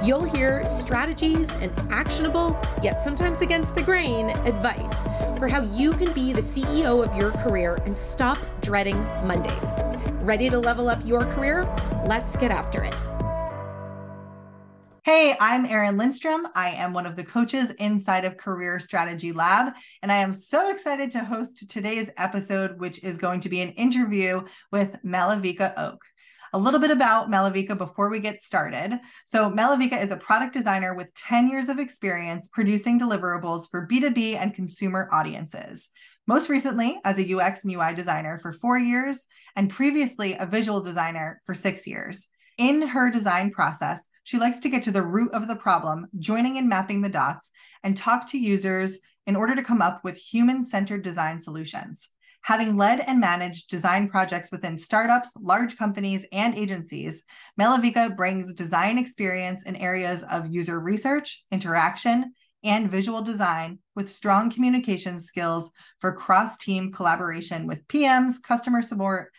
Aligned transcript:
You'll 0.00 0.22
hear 0.22 0.64
strategies 0.68 1.50
and 1.50 1.72
actionable, 1.90 2.56
yet 2.84 3.00
sometimes 3.00 3.40
against 3.40 3.74
the 3.74 3.82
grain, 3.82 4.30
advice 4.30 4.94
for 5.40 5.48
how 5.48 5.62
you 5.62 5.92
can 5.92 6.12
be 6.12 6.32
the 6.32 6.40
CEO 6.40 7.04
of 7.04 7.16
your 7.16 7.32
career 7.32 7.74
and 7.84 7.98
stop 7.98 8.38
dreading 8.60 9.00
Mondays. 9.26 9.80
Ready 10.22 10.48
to 10.50 10.58
level 10.58 10.88
up 10.88 11.04
your 11.04 11.24
career? 11.34 11.64
Let's 12.06 12.36
get 12.36 12.52
after 12.52 12.84
it. 12.84 12.94
Hey, 15.04 15.34
I'm 15.40 15.66
Erin 15.66 15.96
Lindstrom. 15.96 16.46
I 16.54 16.70
am 16.70 16.92
one 16.92 17.06
of 17.06 17.16
the 17.16 17.24
coaches 17.24 17.72
inside 17.72 18.24
of 18.24 18.36
Career 18.36 18.78
Strategy 18.78 19.32
Lab, 19.32 19.72
and 20.02 20.12
I 20.12 20.18
am 20.18 20.32
so 20.32 20.70
excited 20.70 21.10
to 21.12 21.24
host 21.24 21.68
today's 21.68 22.08
episode, 22.16 22.78
which 22.78 23.02
is 23.02 23.18
going 23.18 23.40
to 23.40 23.48
be 23.48 23.62
an 23.62 23.70
interview 23.70 24.44
with 24.70 24.96
Malavika 25.04 25.72
Oak. 25.76 26.04
A 26.52 26.58
little 26.58 26.80
bit 26.80 26.90
about 26.90 27.30
Malavika 27.30 27.76
before 27.76 28.08
we 28.08 28.20
get 28.20 28.40
started. 28.40 28.98
So, 29.26 29.50
Malavika 29.50 30.02
is 30.02 30.10
a 30.10 30.16
product 30.16 30.54
designer 30.54 30.94
with 30.94 31.14
10 31.14 31.48
years 31.48 31.68
of 31.68 31.78
experience 31.78 32.48
producing 32.48 32.98
deliverables 32.98 33.70
for 33.70 33.86
B2B 33.86 34.36
and 34.36 34.54
consumer 34.54 35.08
audiences. 35.12 35.90
Most 36.26 36.48
recently, 36.48 37.00
as 37.04 37.18
a 37.18 37.34
UX 37.34 37.64
and 37.64 37.72
UI 37.72 37.94
designer 37.94 38.38
for 38.40 38.52
four 38.52 38.78
years, 38.78 39.26
and 39.56 39.70
previously 39.70 40.36
a 40.38 40.46
visual 40.46 40.82
designer 40.82 41.40
for 41.44 41.54
six 41.54 41.86
years. 41.86 42.28
In 42.56 42.82
her 42.82 43.10
design 43.10 43.50
process, 43.50 44.08
she 44.24 44.38
likes 44.38 44.60
to 44.60 44.68
get 44.68 44.82
to 44.84 44.90
the 44.90 45.02
root 45.02 45.32
of 45.32 45.48
the 45.48 45.56
problem, 45.56 46.06
joining 46.18 46.58
and 46.58 46.68
mapping 46.68 47.02
the 47.02 47.08
dots, 47.08 47.50
and 47.82 47.96
talk 47.96 48.26
to 48.28 48.38
users 48.38 48.98
in 49.26 49.36
order 49.36 49.54
to 49.54 49.62
come 49.62 49.80
up 49.80 50.02
with 50.02 50.16
human 50.16 50.62
centered 50.62 51.02
design 51.02 51.40
solutions. 51.40 52.08
Having 52.48 52.76
led 52.78 53.00
and 53.00 53.20
managed 53.20 53.68
design 53.68 54.08
projects 54.08 54.50
within 54.50 54.78
startups, 54.78 55.32
large 55.38 55.76
companies, 55.76 56.24
and 56.32 56.56
agencies, 56.56 57.22
Malavika 57.60 58.16
brings 58.16 58.54
design 58.54 58.96
experience 58.96 59.64
in 59.64 59.76
areas 59.76 60.24
of 60.30 60.46
user 60.46 60.80
research, 60.80 61.42
interaction, 61.52 62.32
and 62.64 62.90
visual 62.90 63.20
design 63.20 63.80
with 63.94 64.10
strong 64.10 64.48
communication 64.48 65.20
skills 65.20 65.72
for 66.00 66.14
cross 66.14 66.56
team 66.56 66.90
collaboration 66.90 67.66
with 67.66 67.86
PMs, 67.86 68.42
customer 68.42 68.80
support, 68.80 69.30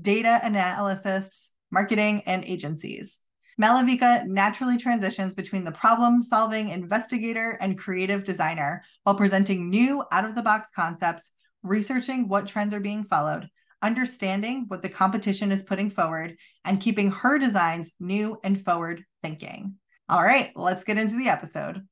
data 0.00 0.38
analysts, 0.44 1.50
marketing, 1.72 2.22
and 2.26 2.44
agencies. 2.44 3.18
Malavika 3.60 4.24
naturally 4.28 4.78
transitions 4.78 5.34
between 5.34 5.64
the 5.64 5.72
problem 5.72 6.22
solving 6.22 6.68
investigator 6.68 7.58
and 7.60 7.76
creative 7.76 8.22
designer 8.22 8.84
while 9.02 9.16
presenting 9.16 9.68
new 9.68 10.04
out 10.12 10.24
of 10.24 10.36
the 10.36 10.42
box 10.42 10.68
concepts 10.72 11.32
researching 11.62 12.28
what 12.28 12.46
trends 12.46 12.74
are 12.74 12.80
being 12.80 13.04
followed, 13.04 13.48
understanding 13.80 14.64
what 14.68 14.82
the 14.82 14.88
competition 14.88 15.52
is 15.52 15.62
putting 15.62 15.90
forward, 15.90 16.36
and 16.64 16.80
keeping 16.80 17.10
her 17.10 17.38
designs 17.38 17.92
new 18.00 18.38
and 18.42 18.64
forward 18.64 19.04
thinking. 19.22 19.74
All 20.08 20.22
right, 20.22 20.52
let's 20.56 20.84
get 20.84 20.98
into 20.98 21.16
the 21.16 21.28
episode. 21.28 21.86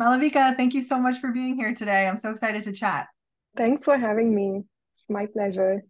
Malavika, 0.00 0.54
thank 0.56 0.74
you 0.74 0.82
so 0.82 0.98
much 0.98 1.18
for 1.18 1.32
being 1.32 1.56
here 1.56 1.74
today. 1.74 2.06
I'm 2.06 2.18
so 2.18 2.30
excited 2.30 2.64
to 2.64 2.72
chat. 2.72 3.08
Thanks 3.56 3.84
for 3.84 3.96
having 3.96 4.34
me. 4.34 4.62
It's 4.94 5.08
my 5.08 5.26
pleasure. 5.26 5.82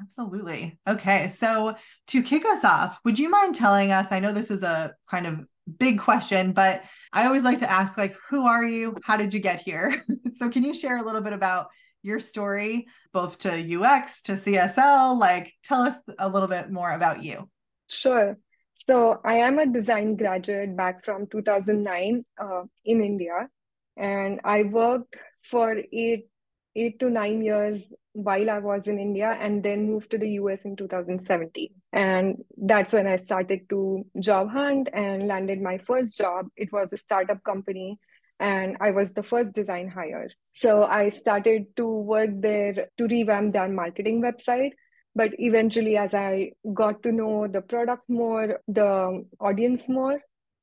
Absolutely. 0.00 0.78
Okay, 0.88 1.28
so 1.28 1.74
to 2.08 2.22
kick 2.22 2.44
us 2.46 2.64
off, 2.64 2.98
would 3.04 3.18
you 3.18 3.28
mind 3.28 3.54
telling 3.54 3.90
us? 3.90 4.12
I 4.12 4.20
know 4.20 4.32
this 4.32 4.50
is 4.50 4.62
a 4.62 4.94
kind 5.08 5.26
of 5.26 5.40
big 5.78 5.98
question, 5.98 6.52
but 6.52 6.82
I 7.12 7.26
always 7.26 7.44
like 7.44 7.58
to 7.60 7.70
ask 7.70 7.98
like 7.98 8.16
who 8.28 8.46
are 8.46 8.64
you? 8.64 8.96
How 9.02 9.16
did 9.16 9.34
you 9.34 9.40
get 9.40 9.60
here? 9.60 10.02
so 10.34 10.48
can 10.48 10.62
you 10.62 10.72
share 10.72 10.98
a 10.98 11.02
little 11.02 11.20
bit 11.20 11.32
about 11.32 11.68
your 12.02 12.20
story, 12.20 12.86
both 13.12 13.38
to 13.40 13.50
UX, 13.50 14.22
to 14.22 14.32
CSL? 14.32 15.18
Like, 15.18 15.52
tell 15.64 15.82
us 15.82 15.96
a 16.18 16.28
little 16.28 16.48
bit 16.48 16.70
more 16.70 16.92
about 16.92 17.22
you. 17.22 17.48
Sure. 17.88 18.36
So, 18.74 19.20
I 19.24 19.34
am 19.34 19.58
a 19.58 19.66
design 19.66 20.16
graduate 20.16 20.76
back 20.76 21.04
from 21.04 21.26
2009 21.26 22.24
uh, 22.40 22.62
in 22.84 23.02
India, 23.02 23.48
and 23.96 24.40
I 24.44 24.62
worked 24.62 25.16
for 25.42 25.76
eight, 25.92 26.28
eight 26.76 26.98
to 27.00 27.10
nine 27.10 27.42
years 27.42 27.84
while 28.12 28.50
I 28.50 28.58
was 28.58 28.88
in 28.88 28.98
India, 28.98 29.36
and 29.38 29.62
then 29.62 29.86
moved 29.86 30.10
to 30.10 30.18
the 30.18 30.30
US 30.30 30.64
in 30.64 30.76
2017. 30.76 31.68
And 31.92 32.36
that's 32.56 32.92
when 32.92 33.06
I 33.06 33.16
started 33.16 33.68
to 33.70 34.04
job 34.18 34.50
hunt 34.50 34.88
and 34.92 35.28
landed 35.28 35.60
my 35.60 35.78
first 35.78 36.16
job. 36.16 36.46
It 36.56 36.72
was 36.72 36.92
a 36.92 36.96
startup 36.96 37.44
company 37.44 37.98
and 38.40 38.78
I 38.80 38.90
was 38.90 39.12
the 39.12 39.22
first 39.22 39.52
design 39.52 39.88
hire. 39.88 40.30
So 40.52 40.84
I 40.84 41.10
started 41.10 41.66
to 41.76 41.86
work 41.86 42.30
there 42.32 42.88
to 42.96 43.06
revamp 43.06 43.52
their 43.52 43.68
marketing 43.68 44.22
website. 44.22 44.70
But 45.14 45.32
eventually, 45.38 45.96
as 45.96 46.14
I 46.14 46.52
got 46.72 47.02
to 47.02 47.12
know 47.12 47.46
the 47.48 47.60
product 47.60 48.08
more, 48.08 48.60
the 48.66 49.24
audience 49.40 49.88
more, 49.88 50.14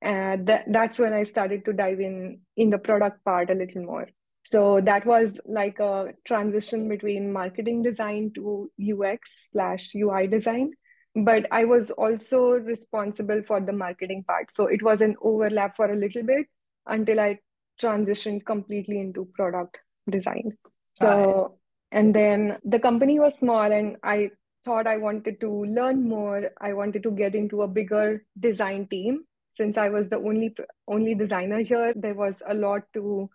uh, 0.04 0.10
and 0.10 0.48
th- 0.48 0.64
that's 0.68 1.00
when 1.00 1.14
I 1.14 1.24
started 1.24 1.66
to 1.66 1.74
dive 1.74 2.00
in 2.00 2.40
in 2.56 2.70
the 2.70 2.78
product 2.78 3.24
part 3.26 3.50
a 3.50 3.54
little 3.54 3.84
more. 3.84 4.08
So 4.44 4.80
that 4.82 5.06
was 5.06 5.40
like 5.46 5.80
a 5.80 6.14
transition 6.26 6.88
between 6.88 7.34
marketing 7.34 7.84
design 7.84 8.32
to 8.36 8.72
UX 8.80 9.50
slash 9.52 9.94
UI 9.94 10.28
design. 10.28 10.72
But 11.14 11.48
I 11.52 11.66
was 11.66 11.92
also 11.92 12.52
responsible 12.52 13.44
for 13.46 13.60
the 13.60 13.74
marketing 13.74 14.24
part. 14.26 14.52
So 14.52 14.68
it 14.68 14.82
was 14.82 15.02
an 15.02 15.16
overlap 15.22 15.76
for 15.76 15.92
a 15.92 15.96
little 15.96 16.24
bit 16.24 16.46
until 16.86 17.20
I 17.20 17.40
transitioned 17.82 18.46
completely 18.46 19.00
into 19.00 19.26
product 19.36 19.78
design. 20.10 20.58
So, 20.96 21.60
and 21.92 22.14
then 22.14 22.58
the 22.64 22.80
company 22.80 23.20
was 23.20 23.38
small, 23.38 23.72
and 23.72 23.98
I 24.04 24.32
thought 24.66 24.88
I 24.88 24.98
wanted 24.98 25.40
to 25.42 25.66
learn 25.66 26.08
more. 26.08 26.52
I 26.60 26.74
wanted 26.74 27.04
to 27.04 27.12
get 27.12 27.36
into 27.36 27.62
a 27.62 27.68
bigger 27.68 28.24
design 28.40 28.88
team. 28.88 29.24
Since 29.56 29.78
I 29.78 29.90
was 29.90 30.10
the 30.10 30.18
only 30.18 30.56
only 30.88 31.16
designer 31.16 31.60
here, 31.62 31.94
there 31.96 32.14
was 32.14 32.36
a 32.48 32.54
lot 32.54 32.84
to 32.94 33.30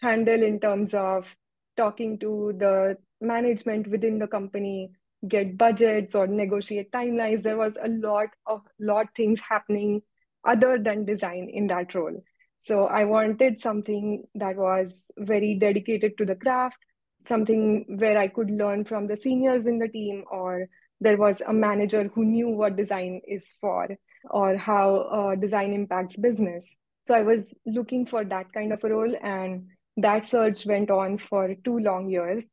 handle 0.00 0.42
in 0.42 0.60
terms 0.60 0.94
of 0.94 1.36
talking 1.76 2.18
to 2.20 2.54
the 2.58 2.96
management 3.20 3.88
within 3.88 4.18
the 4.18 4.26
company, 4.26 4.90
get 5.26 5.58
budgets 5.58 6.14
or 6.14 6.26
negotiate 6.26 6.90
timelines. 6.92 7.42
There 7.42 7.56
was 7.56 7.76
a 7.82 7.88
lot 7.88 8.28
of 8.46 8.62
lot 8.80 9.06
things 9.16 9.40
happening 9.40 10.02
other 10.44 10.78
than 10.78 11.04
design 11.04 11.48
in 11.52 11.66
that 11.68 11.94
role. 11.94 12.22
So 12.60 12.84
I 12.84 13.04
wanted 13.04 13.60
something 13.60 14.24
that 14.34 14.56
was 14.56 15.04
very 15.16 15.54
dedicated 15.54 16.18
to 16.18 16.24
the 16.24 16.34
craft, 16.34 16.78
something 17.26 17.84
where 17.98 18.18
I 18.18 18.28
could 18.28 18.50
learn 18.50 18.84
from 18.84 19.06
the 19.06 19.16
seniors 19.16 19.66
in 19.66 19.78
the 19.78 19.88
team, 19.88 20.24
or 20.30 20.68
there 21.00 21.16
was 21.16 21.40
a 21.40 21.52
manager 21.52 22.10
who 22.14 22.24
knew 22.24 22.48
what 22.48 22.76
design 22.76 23.20
is 23.26 23.54
for 23.60 23.88
or 24.30 24.56
how 24.56 24.96
uh, 24.96 25.34
design 25.36 25.72
impacts 25.72 26.16
business. 26.16 26.76
So 27.04 27.14
I 27.14 27.22
was 27.22 27.54
looking 27.64 28.04
for 28.04 28.24
that 28.24 28.52
kind 28.52 28.72
of 28.72 28.82
a 28.84 28.88
role, 28.88 29.14
and 29.22 29.68
that 29.96 30.26
search 30.26 30.66
went 30.66 30.90
on 30.90 31.18
for 31.18 31.54
two 31.64 31.78
long 31.78 32.10
years. 32.10 32.44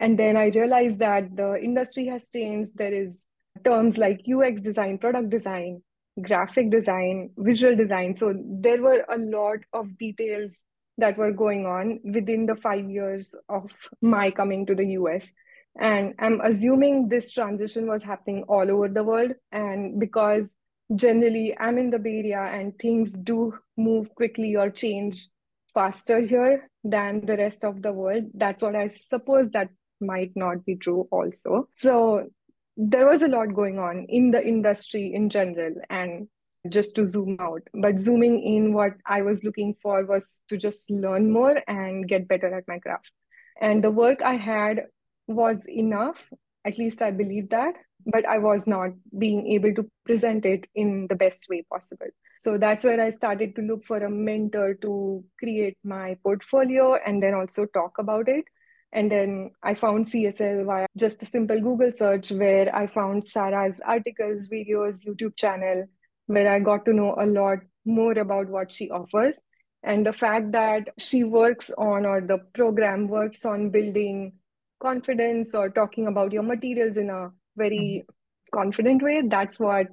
And 0.00 0.18
then 0.18 0.36
I 0.36 0.46
realized 0.48 0.98
that 0.98 1.36
the 1.36 1.56
industry 1.62 2.06
has 2.06 2.28
changed. 2.28 2.76
There 2.76 2.92
is 2.92 3.24
terms 3.64 3.96
like 3.98 4.20
UX 4.28 4.60
design, 4.60 4.98
product 4.98 5.30
design, 5.30 5.82
graphic 6.20 6.70
design, 6.70 7.30
visual 7.38 7.74
design. 7.74 8.14
So 8.16 8.34
there 8.36 8.82
were 8.82 9.04
a 9.08 9.18
lot 9.18 9.58
of 9.72 9.96
details 9.98 10.64
that 10.98 11.16
were 11.16 11.32
going 11.32 11.66
on 11.66 12.00
within 12.04 12.46
the 12.46 12.56
five 12.56 12.90
years 12.90 13.34
of 13.48 13.72
my 14.02 14.30
coming 14.30 14.66
to 14.66 14.74
the 14.74 14.86
US. 14.98 15.32
And 15.80 16.14
I'm 16.18 16.40
assuming 16.42 17.08
this 17.08 17.30
transition 17.32 17.86
was 17.86 18.02
happening 18.02 18.44
all 18.48 18.70
over 18.70 18.88
the 18.88 19.02
world. 19.02 19.32
And 19.52 19.98
because 19.98 20.54
generally 20.94 21.56
I'm 21.58 21.78
in 21.78 21.90
the 21.90 21.98
Bay 21.98 22.18
Area 22.18 22.42
and 22.42 22.78
things 22.78 23.12
do 23.12 23.58
move 23.76 24.14
quickly 24.14 24.54
or 24.54 24.68
change 24.68 25.28
faster 25.72 26.20
here 26.20 26.68
than 26.84 27.24
the 27.24 27.38
rest 27.38 27.64
of 27.64 27.80
the 27.80 27.92
world, 27.92 28.24
that's 28.34 28.62
what 28.62 28.76
I 28.76 28.88
suppose 28.88 29.48
that 29.50 29.70
might 30.00 30.32
not 30.34 30.66
be 30.66 30.76
true 30.76 31.08
also. 31.10 31.68
So 31.72 32.28
there 32.76 33.06
was 33.06 33.22
a 33.22 33.28
lot 33.28 33.54
going 33.54 33.78
on 33.78 34.06
in 34.08 34.30
the 34.30 34.44
industry 34.44 35.12
in 35.14 35.28
general 35.28 35.74
and 35.90 36.28
just 36.68 36.94
to 36.94 37.06
zoom 37.06 37.36
out. 37.40 37.62
But 37.74 37.98
zooming 37.98 38.42
in 38.42 38.72
what 38.72 38.92
i 39.06 39.22
was 39.22 39.42
looking 39.44 39.74
for 39.82 40.04
was 40.04 40.42
to 40.48 40.56
just 40.56 40.90
learn 40.90 41.30
more 41.30 41.60
and 41.66 42.08
get 42.08 42.28
better 42.28 42.54
at 42.56 42.68
my 42.68 42.78
craft. 42.78 43.10
And 43.60 43.82
the 43.82 43.90
work 43.90 44.22
i 44.22 44.36
had 44.36 44.86
was 45.26 45.66
enough 45.68 46.28
at 46.64 46.78
least 46.78 47.00
i 47.00 47.10
believe 47.10 47.48
that 47.50 47.74
but 48.06 48.26
i 48.26 48.36
was 48.36 48.66
not 48.66 48.90
being 49.18 49.46
able 49.46 49.72
to 49.72 49.88
present 50.04 50.44
it 50.44 50.66
in 50.74 51.06
the 51.08 51.14
best 51.14 51.46
way 51.48 51.64
possible. 51.70 52.08
So 52.38 52.58
that's 52.58 52.84
where 52.84 53.00
i 53.00 53.10
started 53.10 53.54
to 53.56 53.62
look 53.62 53.84
for 53.84 53.98
a 53.98 54.10
mentor 54.10 54.74
to 54.82 55.24
create 55.38 55.76
my 55.84 56.16
portfolio 56.22 56.94
and 56.94 57.22
then 57.22 57.34
also 57.34 57.66
talk 57.66 57.98
about 57.98 58.28
it 58.28 58.44
And 58.92 59.10
then 59.10 59.50
I 59.62 59.74
found 59.74 60.06
CSL 60.06 60.66
via 60.66 60.86
just 60.96 61.22
a 61.22 61.26
simple 61.26 61.60
Google 61.60 61.92
search 61.94 62.30
where 62.30 62.74
I 62.74 62.86
found 62.86 63.24
Sarah's 63.24 63.80
articles, 63.86 64.48
videos, 64.48 65.06
YouTube 65.06 65.36
channel, 65.36 65.86
where 66.26 66.52
I 66.52 66.58
got 66.60 66.84
to 66.84 66.92
know 66.92 67.14
a 67.18 67.24
lot 67.24 67.58
more 67.84 68.12
about 68.12 68.48
what 68.48 68.70
she 68.70 68.90
offers. 68.90 69.40
And 69.82 70.06
the 70.06 70.12
fact 70.12 70.52
that 70.52 70.90
she 70.98 71.24
works 71.24 71.70
on, 71.76 72.06
or 72.06 72.20
the 72.20 72.38
program 72.54 73.08
works 73.08 73.44
on 73.44 73.70
building 73.70 74.34
confidence 74.80 75.54
or 75.54 75.70
talking 75.70 76.06
about 76.06 76.32
your 76.32 76.42
materials 76.42 76.96
in 76.96 77.08
a 77.10 77.30
very 77.56 78.04
mm-hmm. 78.04 78.58
confident 78.58 79.02
way, 79.02 79.22
that's 79.26 79.58
what 79.58 79.86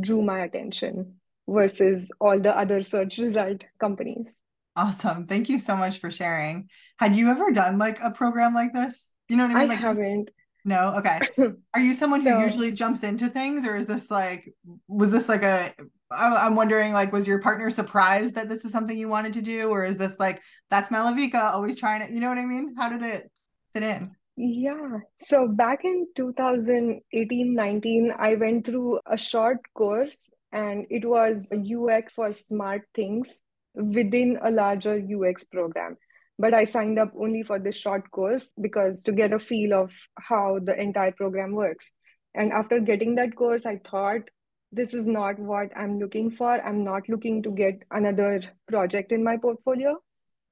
drew 0.00 0.22
my 0.22 0.40
attention 0.40 1.16
versus 1.48 2.10
all 2.20 2.38
the 2.40 2.56
other 2.56 2.82
search 2.82 3.18
result 3.18 3.62
companies. 3.78 4.34
Awesome. 4.76 5.24
Thank 5.24 5.48
you 5.48 5.58
so 5.58 5.74
much 5.74 5.98
for 5.98 6.10
sharing. 6.10 6.68
Had 6.98 7.16
you 7.16 7.30
ever 7.30 7.50
done 7.50 7.78
like 7.78 7.98
a 8.00 8.10
program 8.10 8.52
like 8.52 8.74
this? 8.74 9.10
You 9.28 9.36
know 9.36 9.46
what 9.46 9.56
I 9.56 9.60
mean? 9.60 9.70
I 9.70 9.74
like, 9.74 9.78
haven't. 9.78 10.30
No. 10.66 10.96
Okay. 10.96 11.20
Are 11.74 11.80
you 11.80 11.94
someone 11.94 12.20
who 12.20 12.28
so, 12.28 12.40
usually 12.40 12.72
jumps 12.72 13.02
into 13.02 13.28
things, 13.28 13.66
or 13.66 13.76
is 13.76 13.86
this 13.86 14.10
like, 14.10 14.52
was 14.86 15.10
this 15.10 15.28
like 15.28 15.42
a? 15.42 15.72
I'm 16.10 16.54
wondering, 16.54 16.92
like, 16.92 17.12
was 17.12 17.26
your 17.26 17.40
partner 17.40 17.70
surprised 17.70 18.34
that 18.34 18.48
this 18.48 18.64
is 18.64 18.70
something 18.70 18.96
you 18.96 19.08
wanted 19.08 19.32
to 19.32 19.42
do, 19.42 19.68
or 19.70 19.84
is 19.84 19.96
this 19.96 20.20
like 20.20 20.42
that's 20.70 20.90
Malavika 20.90 21.54
always 21.54 21.78
trying 21.78 22.06
to? 22.06 22.12
You 22.12 22.20
know 22.20 22.28
what 22.28 22.38
I 22.38 22.44
mean? 22.44 22.74
How 22.76 22.90
did 22.90 23.02
it 23.02 23.30
fit 23.72 23.82
in? 23.82 24.14
Yeah. 24.36 24.98
So 25.24 25.48
back 25.48 25.84
in 25.84 26.06
2018 26.14 27.54
19, 27.54 28.12
I 28.18 28.34
went 28.34 28.66
through 28.66 29.00
a 29.06 29.16
short 29.16 29.60
course 29.72 30.30
and 30.52 30.86
it 30.90 31.08
was 31.08 31.50
UX 31.50 32.12
for 32.12 32.32
smart 32.32 32.82
things 32.94 33.40
within 33.76 34.38
a 34.42 34.50
larger 34.50 34.94
UX 34.94 35.44
program. 35.44 35.96
But 36.38 36.52
I 36.52 36.64
signed 36.64 36.98
up 36.98 37.12
only 37.18 37.42
for 37.42 37.58
this 37.58 37.76
short 37.76 38.10
course 38.10 38.52
because 38.60 39.02
to 39.02 39.12
get 39.12 39.32
a 39.32 39.38
feel 39.38 39.72
of 39.72 39.94
how 40.18 40.58
the 40.62 40.78
entire 40.78 41.12
program 41.12 41.52
works. 41.52 41.90
And 42.34 42.52
after 42.52 42.80
getting 42.80 43.14
that 43.14 43.36
course, 43.36 43.64
I 43.64 43.78
thought 43.78 44.22
this 44.72 44.92
is 44.92 45.06
not 45.06 45.38
what 45.38 45.74
I'm 45.76 45.98
looking 45.98 46.30
for. 46.30 46.60
I'm 46.60 46.84
not 46.84 47.08
looking 47.08 47.42
to 47.44 47.50
get 47.50 47.82
another 47.90 48.42
project 48.68 49.12
in 49.12 49.24
my 49.24 49.38
portfolio. 49.38 49.96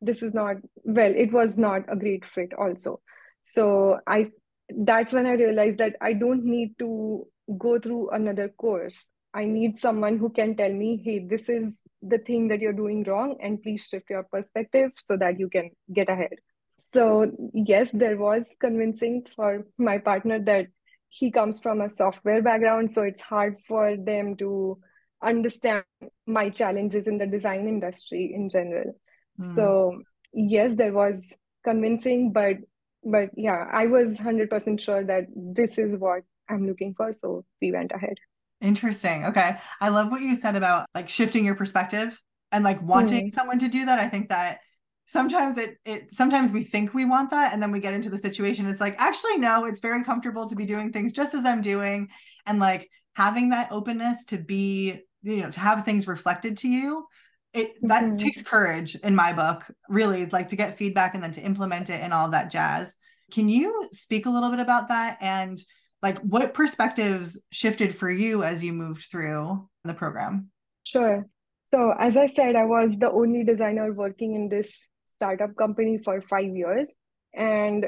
This 0.00 0.22
is 0.22 0.32
not, 0.32 0.56
well, 0.84 1.12
it 1.14 1.32
was 1.32 1.58
not 1.58 1.82
a 1.88 1.96
great 1.96 2.24
fit 2.24 2.52
also. 2.54 3.00
So 3.42 3.98
I 4.06 4.30
that's 4.70 5.12
when 5.12 5.26
I 5.26 5.32
realized 5.32 5.78
that 5.78 5.96
I 6.00 6.14
don't 6.14 6.44
need 6.44 6.78
to 6.78 7.26
go 7.58 7.78
through 7.78 8.10
another 8.10 8.48
course. 8.48 9.08
I 9.34 9.44
need 9.44 9.78
someone 9.78 10.18
who 10.18 10.30
can 10.30 10.56
tell 10.56 10.72
me, 10.72 11.02
hey, 11.04 11.26
this 11.26 11.48
is 11.48 11.80
the 12.02 12.18
thing 12.18 12.48
that 12.48 12.60
you're 12.60 12.72
doing 12.72 13.02
wrong, 13.04 13.36
and 13.42 13.62
please 13.62 13.84
shift 13.84 14.08
your 14.08 14.22
perspective 14.22 14.92
so 15.04 15.16
that 15.16 15.40
you 15.40 15.48
can 15.48 15.70
get 15.92 16.08
ahead. 16.08 16.36
So, 16.78 17.30
yes, 17.52 17.90
there 17.92 18.16
was 18.16 18.48
convincing 18.60 19.26
for 19.34 19.66
my 19.78 19.98
partner 19.98 20.38
that 20.44 20.66
he 21.08 21.30
comes 21.30 21.60
from 21.60 21.80
a 21.80 21.90
software 21.90 22.42
background, 22.42 22.90
so 22.90 23.02
it's 23.02 23.20
hard 23.20 23.56
for 23.66 23.96
them 23.96 24.36
to 24.36 24.78
understand 25.22 25.84
my 26.26 26.50
challenges 26.50 27.08
in 27.08 27.18
the 27.18 27.26
design 27.26 27.66
industry 27.66 28.32
in 28.34 28.48
general. 28.48 28.94
Mm. 29.40 29.54
So, 29.56 30.02
yes, 30.32 30.74
there 30.76 30.92
was 30.92 31.36
convincing, 31.64 32.32
but 32.32 32.58
but 33.04 33.30
yeah, 33.36 33.66
I 33.70 33.86
was 33.86 34.18
100% 34.18 34.80
sure 34.80 35.04
that 35.04 35.24
this 35.34 35.78
is 35.78 35.96
what 35.96 36.22
I'm 36.48 36.66
looking 36.66 36.94
for. 36.94 37.12
So 37.12 37.44
we 37.60 37.70
went 37.70 37.92
ahead. 37.92 38.16
Interesting. 38.64 39.26
Okay. 39.26 39.56
I 39.80 39.90
love 39.90 40.10
what 40.10 40.22
you 40.22 40.34
said 40.34 40.56
about 40.56 40.86
like 40.94 41.10
shifting 41.10 41.44
your 41.44 41.54
perspective 41.54 42.20
and 42.50 42.64
like 42.64 42.80
wanting 42.82 43.26
mm-hmm. 43.26 43.34
someone 43.34 43.58
to 43.58 43.68
do 43.68 43.84
that. 43.84 43.98
I 43.98 44.08
think 44.08 44.30
that 44.30 44.60
sometimes 45.04 45.58
it 45.58 45.76
it 45.84 46.14
sometimes 46.14 46.50
we 46.50 46.64
think 46.64 46.94
we 46.94 47.04
want 47.04 47.30
that 47.30 47.52
and 47.52 47.62
then 47.62 47.70
we 47.70 47.78
get 47.78 47.92
into 47.92 48.08
the 48.08 48.16
situation 48.16 48.66
it's 48.66 48.80
like 48.80 48.98
actually 48.98 49.36
no 49.36 49.66
it's 49.66 49.80
very 49.80 50.02
comfortable 50.02 50.48
to 50.48 50.56
be 50.56 50.64
doing 50.64 50.90
things 50.90 51.12
just 51.12 51.34
as 51.34 51.44
i'm 51.44 51.60
doing 51.60 52.08
and 52.46 52.58
like 52.58 52.88
having 53.12 53.50
that 53.50 53.70
openness 53.70 54.24
to 54.24 54.38
be 54.38 54.98
you 55.22 55.42
know 55.42 55.50
to 55.50 55.60
have 55.60 55.84
things 55.84 56.06
reflected 56.06 56.56
to 56.56 56.68
you 56.68 57.04
it 57.52 57.72
that 57.82 58.04
mm-hmm. 58.04 58.16
takes 58.16 58.40
courage 58.40 58.94
in 58.96 59.14
my 59.14 59.30
book 59.30 59.62
really 59.90 60.24
like 60.26 60.48
to 60.48 60.56
get 60.56 60.78
feedback 60.78 61.12
and 61.12 61.22
then 61.22 61.32
to 61.32 61.42
implement 61.42 61.90
it 61.90 62.00
and 62.00 62.14
all 62.14 62.30
that 62.30 62.50
jazz 62.50 62.96
can 63.30 63.46
you 63.46 63.86
speak 63.92 64.24
a 64.24 64.30
little 64.30 64.50
bit 64.50 64.60
about 64.60 64.88
that 64.88 65.18
and 65.20 65.62
like 66.04 66.18
what 66.18 66.52
perspectives 66.52 67.40
shifted 67.50 67.96
for 67.96 68.10
you 68.10 68.42
as 68.42 68.62
you 68.62 68.74
moved 68.74 69.06
through 69.10 69.66
the 69.84 69.94
program? 69.94 70.50
Sure. 70.84 71.26
So 71.72 71.92
as 71.98 72.16
i 72.16 72.26
said 72.26 72.54
i 72.54 72.66
was 72.72 72.98
the 73.04 73.10
only 73.20 73.42
designer 73.42 73.86
working 73.92 74.34
in 74.38 74.48
this 74.48 74.68
startup 75.12 75.56
company 75.62 75.94
for 76.04 76.16
5 76.20 76.58
years 76.62 76.90
and 77.34 77.86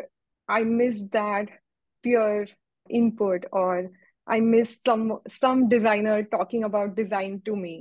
i 0.49 0.63
missed 0.63 1.13
that 1.13 1.53
peer 2.03 2.49
input 3.01 3.45
or 3.53 3.73
i 4.37 4.39
missed 4.41 4.89
some 4.91 5.05
some 5.29 5.69
designer 5.75 6.17
talking 6.37 6.65
about 6.65 6.97
design 7.03 7.43
to 7.51 7.55
me. 7.65 7.75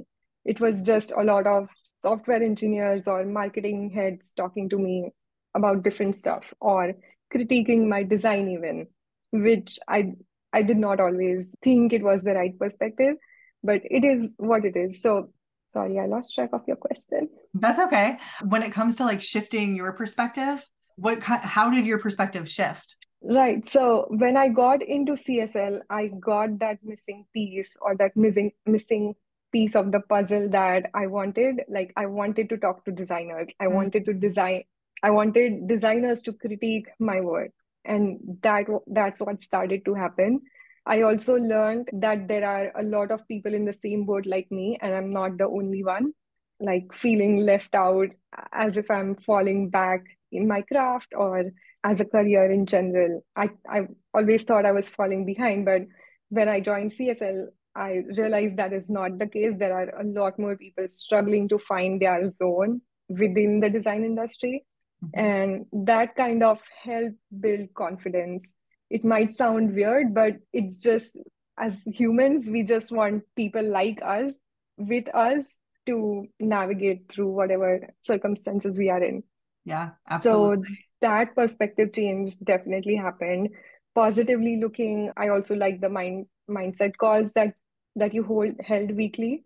It 0.53 0.59
was 0.65 0.83
just 0.89 1.13
a 1.21 1.23
lot 1.23 1.47
of 1.47 1.69
software 2.07 2.43
engineers 2.49 3.07
or 3.13 3.19
marketing 3.25 3.79
heads 3.95 4.33
talking 4.41 4.67
to 4.73 4.77
me 4.87 4.97
about 5.59 5.81
different 5.87 6.19
stuff 6.23 6.53
or 6.59 6.93
critiquing 7.33 7.87
my 7.95 8.03
design 8.03 8.51
even 8.57 8.85
which 9.43 9.77
i 9.87 10.13
i 10.53 10.61
did 10.61 10.77
not 10.77 10.99
always 10.99 11.55
think 11.63 11.93
it 11.93 12.03
was 12.03 12.23
the 12.23 12.33
right 12.33 12.57
perspective 12.57 13.15
but 13.63 13.81
it 13.85 14.03
is 14.03 14.35
what 14.37 14.65
it 14.65 14.75
is 14.75 15.01
so 15.01 15.29
sorry 15.67 15.99
i 15.99 16.05
lost 16.05 16.33
track 16.35 16.49
of 16.53 16.61
your 16.67 16.77
question 16.77 17.27
that's 17.53 17.79
okay 17.79 18.17
when 18.43 18.63
it 18.63 18.71
comes 18.71 18.95
to 18.95 19.03
like 19.03 19.21
shifting 19.21 19.75
your 19.75 19.93
perspective 19.93 20.65
what 20.95 21.21
how 21.23 21.69
did 21.69 21.85
your 21.85 21.99
perspective 21.99 22.49
shift 22.49 22.97
right 23.21 23.67
so 23.67 24.05
when 24.09 24.37
i 24.37 24.47
got 24.47 24.81
into 24.83 25.13
csl 25.13 25.79
i 25.89 26.07
got 26.19 26.59
that 26.59 26.77
missing 26.83 27.25
piece 27.33 27.75
or 27.81 27.95
that 27.95 28.15
missing 28.15 28.51
missing 28.65 29.15
piece 29.55 29.75
of 29.75 29.91
the 29.93 30.01
puzzle 30.01 30.49
that 30.49 30.89
I 30.93 31.07
wanted. 31.07 31.61
Like 31.69 31.93
I 31.95 32.07
wanted 32.07 32.49
to 32.49 32.57
talk 32.57 32.83
to 32.85 32.91
designers. 32.91 33.47
I 33.57 33.65
mm-hmm. 33.65 33.75
wanted 33.75 34.05
to 34.05 34.13
design. 34.13 34.63
I 35.01 35.11
wanted 35.11 35.67
designers 35.67 36.21
to 36.23 36.33
critique 36.33 36.87
my 36.99 37.21
work, 37.21 37.51
and 37.85 38.19
that 38.41 38.65
that's 38.87 39.21
what 39.21 39.41
started 39.41 39.85
to 39.85 39.93
happen. 39.93 40.41
I 40.85 41.01
also 41.01 41.35
learned 41.35 41.89
that 41.93 42.27
there 42.27 42.47
are 42.47 42.71
a 42.79 42.83
lot 42.83 43.11
of 43.11 43.27
people 43.27 43.53
in 43.53 43.65
the 43.65 43.73
same 43.73 44.05
boat 44.05 44.25
like 44.25 44.51
me, 44.51 44.77
and 44.81 44.93
I'm 44.93 45.11
not 45.11 45.37
the 45.37 45.47
only 45.47 45.83
one. 45.83 46.13
Like 46.59 46.93
feeling 46.93 47.37
left 47.37 47.75
out, 47.75 48.09
as 48.51 48.77
if 48.77 48.89
I'm 48.89 49.15
falling 49.15 49.69
back 49.69 50.03
in 50.31 50.47
my 50.47 50.61
craft 50.61 51.13
or 51.15 51.51
as 51.83 51.99
a 51.99 52.05
career 52.05 52.51
in 52.51 52.65
general. 52.65 53.23
I 53.35 53.49
I 53.69 53.87
always 54.13 54.43
thought 54.43 54.65
I 54.65 54.71
was 54.71 54.89
falling 54.89 55.25
behind, 55.25 55.65
but 55.65 55.83
when 56.29 56.49
I 56.49 56.59
joined 56.59 56.91
CSL, 56.91 57.47
I 57.75 58.03
realized 58.17 58.57
that 58.57 58.73
is 58.73 58.89
not 58.89 59.19
the 59.19 59.27
case. 59.27 59.55
There 59.57 59.73
are 59.73 59.99
a 59.99 60.03
lot 60.03 60.39
more 60.39 60.55
people 60.55 60.87
struggling 60.87 61.49
to 61.49 61.59
find 61.59 62.01
their 62.01 62.27
zone 62.27 62.81
within 63.09 63.59
the 63.59 63.69
design 63.69 64.05
industry. 64.05 64.65
Mm-hmm. 65.05 65.19
And 65.19 65.85
that 65.85 66.15
kind 66.15 66.43
of 66.43 66.59
helped 66.83 67.17
build 67.39 67.73
confidence. 67.73 68.53
It 68.89 69.03
might 69.03 69.33
sound 69.33 69.75
weird, 69.75 70.13
but 70.13 70.37
it's 70.53 70.77
just 70.79 71.17
as 71.57 71.81
humans, 71.85 72.49
we 72.49 72.63
just 72.63 72.91
want 72.91 73.23
people 73.35 73.63
like 73.67 74.01
us 74.03 74.33
with 74.77 75.13
us 75.15 75.45
to 75.85 76.27
navigate 76.39 77.09
through 77.09 77.31
whatever 77.31 77.87
circumstances 78.01 78.77
we 78.77 78.89
are 78.89 79.03
in. 79.03 79.23
Yeah, 79.63 79.91
absolutely. 80.09 80.67
So 80.67 80.75
that 81.01 81.35
perspective 81.35 81.93
change 81.93 82.39
definitely 82.39 82.95
happened. 82.95 83.49
Positively 83.93 84.57
looking, 84.57 85.11
I 85.15 85.29
also 85.29 85.55
like 85.55 85.79
the 85.81 85.89
mind 85.89 86.27
mindset 86.49 86.97
calls 86.97 87.31
that 87.33 87.55
that 87.95 88.13
you 88.13 88.23
hold 88.23 88.51
held 88.59 88.91
weekly 88.91 89.44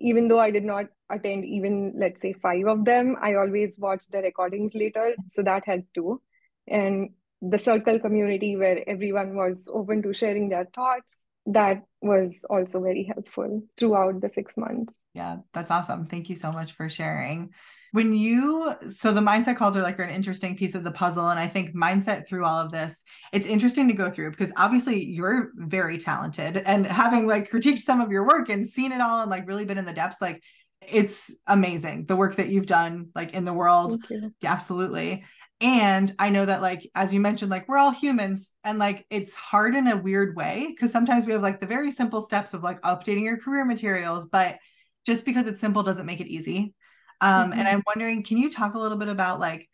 even 0.00 0.28
though 0.28 0.40
i 0.40 0.50
did 0.50 0.64
not 0.64 0.86
attend 1.10 1.44
even 1.44 1.92
let's 1.96 2.20
say 2.20 2.32
five 2.32 2.66
of 2.66 2.84
them 2.84 3.16
i 3.20 3.34
always 3.34 3.78
watched 3.78 4.12
the 4.12 4.22
recordings 4.22 4.74
later. 4.74 5.14
So 5.28 5.42
that 5.42 5.64
helped 5.66 5.92
too. 5.94 6.22
And 6.68 7.10
the 7.42 7.58
circle 7.58 7.98
community 7.98 8.56
where 8.56 8.88
everyone 8.88 9.34
was 9.34 9.68
open 9.72 10.02
to 10.02 10.12
sharing 10.12 10.48
their 10.48 10.66
thoughts 10.74 11.24
that 11.46 11.82
was 12.02 12.44
also 12.48 12.80
very 12.82 13.04
helpful 13.04 13.62
throughout 13.76 14.20
the 14.20 14.28
six 14.28 14.56
months. 14.56 14.92
Yeah 15.14 15.38
that's 15.52 15.70
awesome. 15.70 16.06
Thank 16.06 16.28
you 16.28 16.36
so 16.36 16.52
much 16.52 16.72
for 16.72 16.88
sharing 16.88 17.52
when 17.92 18.12
you 18.12 18.72
so 18.88 19.12
the 19.12 19.20
mindset 19.20 19.56
calls 19.56 19.76
are 19.76 19.82
like 19.82 19.98
an 19.98 20.10
interesting 20.10 20.56
piece 20.56 20.74
of 20.74 20.84
the 20.84 20.92
puzzle 20.92 21.28
and 21.28 21.38
i 21.38 21.48
think 21.48 21.74
mindset 21.74 22.26
through 22.26 22.44
all 22.44 22.58
of 22.58 22.70
this 22.70 23.04
it's 23.32 23.46
interesting 23.46 23.88
to 23.88 23.94
go 23.94 24.10
through 24.10 24.30
because 24.30 24.52
obviously 24.56 25.04
you're 25.04 25.50
very 25.56 25.98
talented 25.98 26.56
and 26.58 26.86
having 26.86 27.26
like 27.26 27.50
critiqued 27.50 27.80
some 27.80 28.00
of 28.00 28.10
your 28.10 28.26
work 28.26 28.48
and 28.48 28.66
seen 28.66 28.92
it 28.92 29.00
all 29.00 29.22
and 29.22 29.30
like 29.30 29.46
really 29.48 29.64
been 29.64 29.78
in 29.78 29.84
the 29.84 29.92
depths 29.92 30.20
like 30.20 30.42
it's 30.86 31.34
amazing 31.46 32.06
the 32.06 32.16
work 32.16 32.36
that 32.36 32.48
you've 32.48 32.66
done 32.66 33.08
like 33.14 33.34
in 33.34 33.44
the 33.44 33.52
world. 33.52 34.02
Yeah, 34.08 34.28
absolutely. 34.44 35.24
And 35.60 36.14
i 36.18 36.30
know 36.30 36.46
that 36.46 36.62
like 36.62 36.88
as 36.94 37.12
you 37.12 37.20
mentioned 37.20 37.50
like 37.50 37.68
we're 37.68 37.76
all 37.76 37.90
humans 37.90 38.52
and 38.64 38.78
like 38.78 39.04
it's 39.10 39.34
hard 39.34 39.74
in 39.74 39.88
a 39.88 39.96
weird 39.96 40.34
way 40.34 40.68
because 40.68 40.90
sometimes 40.90 41.26
we 41.26 41.32
have 41.32 41.42
like 41.42 41.60
the 41.60 41.66
very 41.66 41.90
simple 41.90 42.22
steps 42.22 42.54
of 42.54 42.62
like 42.62 42.80
updating 42.80 43.24
your 43.24 43.36
career 43.36 43.66
materials 43.66 44.26
but 44.26 44.56
just 45.04 45.26
because 45.26 45.46
it's 45.46 45.60
simple 45.60 45.82
doesn't 45.82 46.06
make 46.06 46.20
it 46.20 46.28
easy 46.28 46.72
um, 47.20 47.50
mm-hmm. 47.50 47.58
And 47.58 47.68
I'm 47.68 47.82
wondering, 47.86 48.22
can 48.22 48.38
you 48.38 48.50
talk 48.50 48.74
a 48.74 48.78
little 48.78 48.98
bit 48.98 49.08
about 49.08 49.40
like 49.40 49.68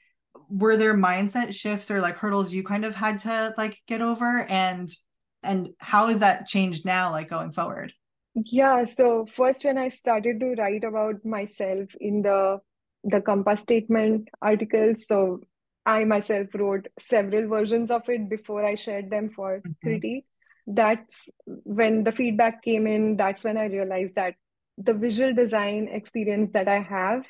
were 0.49 0.77
there 0.77 0.95
mindset 0.95 1.55
shifts 1.55 1.91
or 1.91 2.01
like 2.01 2.17
hurdles 2.17 2.53
you 2.53 2.63
kind 2.63 2.85
of 2.85 2.95
had 2.95 3.19
to 3.19 3.55
like 3.57 3.81
get 3.87 4.01
over 4.01 4.47
and 4.49 4.91
and 5.43 5.71
how 5.79 6.09
has 6.09 6.21
that 6.21 6.47
changed 6.47 6.85
now 6.85 7.11
like 7.11 7.29
going 7.29 7.51
forward 7.51 7.93
yeah 8.35 8.85
so 8.85 9.27
first 9.35 9.65
when 9.65 9.79
i 9.79 9.89
started 9.89 10.39
to 10.41 10.55
write 10.55 10.85
about 10.85 11.25
myself 11.25 11.89
in 12.01 12.23
the 12.23 12.59
the 13.05 13.21
compass 13.21 13.61
statement 13.61 14.29
articles 14.43 15.07
so 15.07 15.41
i 15.85 16.05
myself 16.05 16.49
wrote 16.55 16.87
several 16.99 17.49
versions 17.49 17.91
of 17.91 18.09
it 18.09 18.29
before 18.29 18.65
i 18.65 18.75
shared 18.75 19.11
them 19.11 19.31
for 19.31 19.59
mm-hmm. 19.59 19.73
critique 19.83 20.27
that's 20.67 21.29
when 21.47 22.03
the 22.03 22.13
feedback 22.13 22.63
came 22.63 22.87
in 22.87 23.17
that's 23.17 23.45
when 23.45 23.57
i 23.57 23.67
realized 23.67 24.15
that 24.17 24.35
the 24.79 24.95
visual 24.95 25.33
design 25.35 25.89
experience 25.91 26.51
that 26.51 26.69
i 26.69 26.81
have 26.81 27.27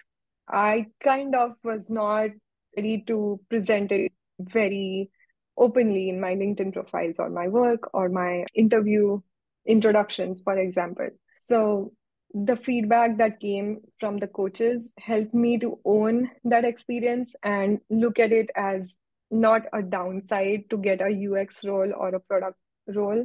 i 0.48 0.86
kind 1.02 1.34
of 1.34 1.56
was 1.64 1.88
not 1.90 2.30
ready 2.76 3.02
to 3.06 3.40
present 3.48 3.92
it 3.92 4.12
very 4.40 5.10
openly 5.58 6.08
in 6.08 6.20
my 6.20 6.34
linkedin 6.34 6.72
profiles 6.72 7.18
or 7.18 7.30
my 7.30 7.48
work 7.48 7.88
or 7.94 8.08
my 8.08 8.44
interview 8.54 9.20
introductions 9.66 10.40
for 10.40 10.58
example. 10.58 11.08
So 11.38 11.92
the 12.34 12.56
feedback 12.56 13.18
that 13.18 13.40
came 13.40 13.80
from 13.98 14.18
the 14.18 14.26
coaches 14.26 14.92
helped 14.98 15.34
me 15.34 15.58
to 15.58 15.78
own 15.84 16.30
that 16.44 16.64
experience 16.64 17.34
and 17.42 17.78
look 17.88 18.18
at 18.18 18.32
it 18.32 18.50
as 18.56 18.96
not 19.30 19.62
a 19.72 19.82
downside 19.82 20.64
to 20.70 20.76
get 20.76 21.00
a 21.00 21.26
ux 21.26 21.64
role 21.64 21.92
or 21.96 22.14
a 22.14 22.20
product 22.20 22.56
role 22.88 23.24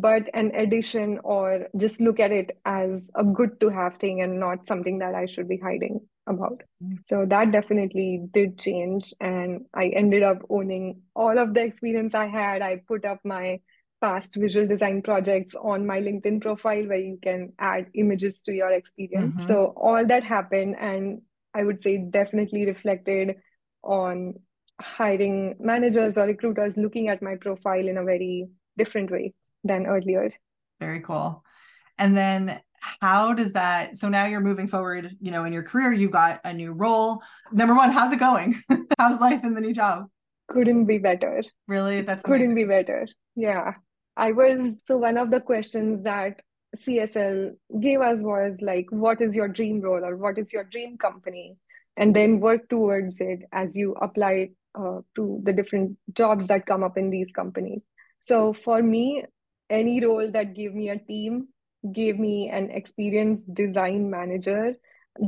but 0.00 0.28
an 0.34 0.50
addition 0.54 1.20
or 1.22 1.68
just 1.76 2.00
look 2.00 2.18
at 2.18 2.32
it 2.32 2.58
as 2.64 3.10
a 3.14 3.22
good 3.22 3.60
to 3.60 3.68
have 3.68 3.96
thing 3.96 4.20
and 4.20 4.40
not 4.40 4.66
something 4.66 4.98
that 4.98 5.14
I 5.14 5.26
should 5.26 5.48
be 5.48 5.58
hiding 5.58 6.00
about. 6.26 6.62
Mm. 6.82 6.98
So 7.02 7.24
that 7.28 7.52
definitely 7.52 8.22
did 8.32 8.58
change. 8.58 9.14
And 9.20 9.66
I 9.74 9.86
ended 9.88 10.22
up 10.22 10.38
owning 10.50 11.02
all 11.14 11.38
of 11.38 11.54
the 11.54 11.62
experience 11.62 12.14
I 12.14 12.26
had. 12.26 12.62
I 12.62 12.82
put 12.88 13.04
up 13.04 13.20
my 13.24 13.60
past 14.00 14.34
visual 14.34 14.66
design 14.66 15.00
projects 15.02 15.54
on 15.54 15.86
my 15.86 16.00
LinkedIn 16.00 16.40
profile 16.40 16.86
where 16.86 16.98
you 16.98 17.18
can 17.22 17.52
add 17.58 17.86
images 17.94 18.42
to 18.42 18.52
your 18.52 18.72
experience. 18.72 19.36
Mm-hmm. 19.36 19.46
So 19.46 19.74
all 19.76 20.06
that 20.06 20.24
happened. 20.24 20.76
And 20.80 21.22
I 21.54 21.62
would 21.62 21.80
say 21.80 21.98
definitely 21.98 22.66
reflected 22.66 23.36
on 23.82 24.34
hiring 24.80 25.54
managers 25.60 26.16
or 26.16 26.24
recruiters 26.24 26.76
looking 26.76 27.08
at 27.08 27.22
my 27.22 27.36
profile 27.36 27.86
in 27.86 27.96
a 27.96 28.02
very 28.02 28.48
different 28.76 29.10
way 29.10 29.32
than 29.64 29.86
earlier. 29.86 30.30
Very 30.80 31.00
cool. 31.00 31.42
And 31.98 32.16
then 32.16 32.60
how 33.00 33.32
does 33.32 33.52
that 33.52 33.96
so 33.96 34.08
now 34.08 34.26
you're 34.26 34.40
moving 34.40 34.68
forward, 34.68 35.16
you 35.20 35.30
know, 35.30 35.44
in 35.44 35.52
your 35.52 35.62
career, 35.62 35.92
you 35.92 36.08
got 36.08 36.40
a 36.44 36.52
new 36.52 36.72
role. 36.72 37.22
Number 37.52 37.74
one, 37.74 37.90
how's 37.90 38.12
it 38.12 38.20
going? 38.20 38.62
how's 38.98 39.20
life 39.20 39.42
in 39.42 39.54
the 39.54 39.60
new 39.60 39.72
job? 39.72 40.06
Couldn't 40.48 40.84
be 40.84 40.98
better. 40.98 41.42
Really? 41.66 42.02
That's 42.02 42.22
couldn't 42.22 42.54
be 42.54 42.64
better. 42.64 43.06
Yeah. 43.34 43.74
I 44.16 44.32
was 44.32 44.84
so 44.84 44.98
one 44.98 45.16
of 45.16 45.30
the 45.30 45.40
questions 45.40 46.04
that 46.04 46.40
CSL 46.76 47.52
gave 47.80 48.00
us 48.00 48.20
was 48.20 48.58
like, 48.60 48.86
what 48.90 49.20
is 49.20 49.34
your 49.34 49.48
dream 49.48 49.80
role 49.80 50.04
or 50.04 50.16
what 50.16 50.38
is 50.38 50.52
your 50.52 50.64
dream 50.64 50.98
company? 50.98 51.56
And 51.96 52.14
then 52.14 52.40
work 52.40 52.68
towards 52.68 53.20
it 53.20 53.42
as 53.52 53.76
you 53.76 53.94
apply 54.00 54.50
uh, 54.74 55.00
to 55.14 55.40
the 55.44 55.52
different 55.52 55.96
jobs 56.12 56.48
that 56.48 56.66
come 56.66 56.82
up 56.82 56.98
in 56.98 57.10
these 57.10 57.30
companies. 57.32 57.82
So 58.18 58.52
for 58.52 58.82
me, 58.82 59.24
any 59.70 60.04
role 60.04 60.30
that 60.32 60.54
gave 60.54 60.74
me 60.74 60.90
a 60.90 60.98
team, 60.98 61.48
gave 61.92 62.18
me 62.18 62.50
an 62.50 62.70
experienced 62.70 63.52
design 63.54 64.10
manager, 64.10 64.74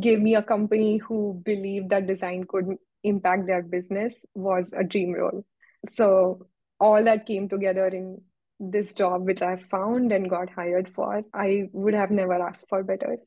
gave 0.01 0.21
me 0.21 0.35
a 0.35 0.43
company 0.43 0.99
who 0.99 1.41
believed 1.45 1.91
that 1.91 2.07
design 2.07 2.45
could 2.45 2.77
impact 3.05 3.47
their 3.47 3.63
business 3.63 4.25
was 4.35 4.73
a 4.73 4.83
dream 4.83 5.13
role. 5.13 5.45
So 5.89 6.47
all 6.81 7.03
that 7.05 7.27
came 7.27 7.49
together 7.49 7.87
in 7.87 8.21
this 8.59 8.95
job, 8.95 9.27
which 9.27 9.43
I 9.43 9.57
found 9.57 10.13
and 10.13 10.29
got 10.29 10.51
hired 10.51 10.89
for. 10.95 11.23
I 11.33 11.69
would 11.73 11.95
have 11.95 12.11
never 12.11 12.35
asked 12.35 12.67
for 12.69 12.83
better. 12.83 13.19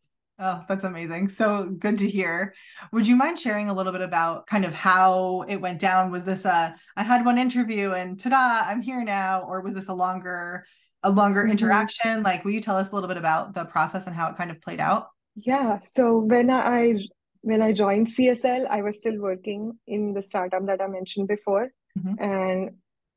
Oh, 0.41 0.63
that's 0.69 0.85
amazing. 0.85 1.29
So 1.29 1.65
good 1.65 1.97
to 1.97 2.09
hear. 2.09 2.53
Would 2.93 3.07
you 3.07 3.17
mind 3.17 3.39
sharing 3.39 3.69
a 3.69 3.73
little 3.73 3.91
bit 3.91 4.01
about 4.01 4.47
kind 4.47 4.63
of 4.63 4.73
how 4.73 5.41
it 5.49 5.57
went 5.57 5.79
down? 5.79 6.11
Was 6.11 6.23
this 6.23 6.45
a 6.45 6.75
I 6.95 7.03
had 7.03 7.25
one 7.25 7.37
interview 7.37 7.91
and 7.91 8.17
ta-da, 8.17 8.69
I'm 8.69 8.81
here 8.81 9.03
now 9.03 9.41
or 9.41 9.61
was 9.61 9.75
this 9.75 9.89
a 9.89 9.93
longer 9.93 10.65
a 11.03 11.11
longer 11.11 11.41
mm-hmm. 11.41 11.51
interaction? 11.51 12.23
Like, 12.23 12.43
will 12.43 12.51
you 12.51 12.61
tell 12.61 12.75
us 12.75 12.91
a 12.91 12.95
little 12.95 13.07
bit 13.07 13.17
about 13.17 13.53
the 13.53 13.65
process 13.65 14.07
and 14.07 14.15
how 14.15 14.29
it 14.29 14.37
kind 14.37 14.51
of 14.51 14.61
played 14.61 14.79
out? 14.79 15.07
Yeah. 15.35 15.79
So 15.83 16.17
when 16.17 16.49
I 16.49 16.95
when 17.41 17.61
I 17.61 17.71
joined 17.71 18.07
CSL, 18.07 18.67
I 18.69 18.81
was 18.81 18.97
still 18.97 19.17
working 19.17 19.79
in 19.87 20.13
the 20.13 20.21
startup 20.21 20.65
that 20.65 20.81
I 20.81 20.87
mentioned 20.87 21.27
before, 21.27 21.69
mm-hmm. 21.97 22.21
and 22.21 22.71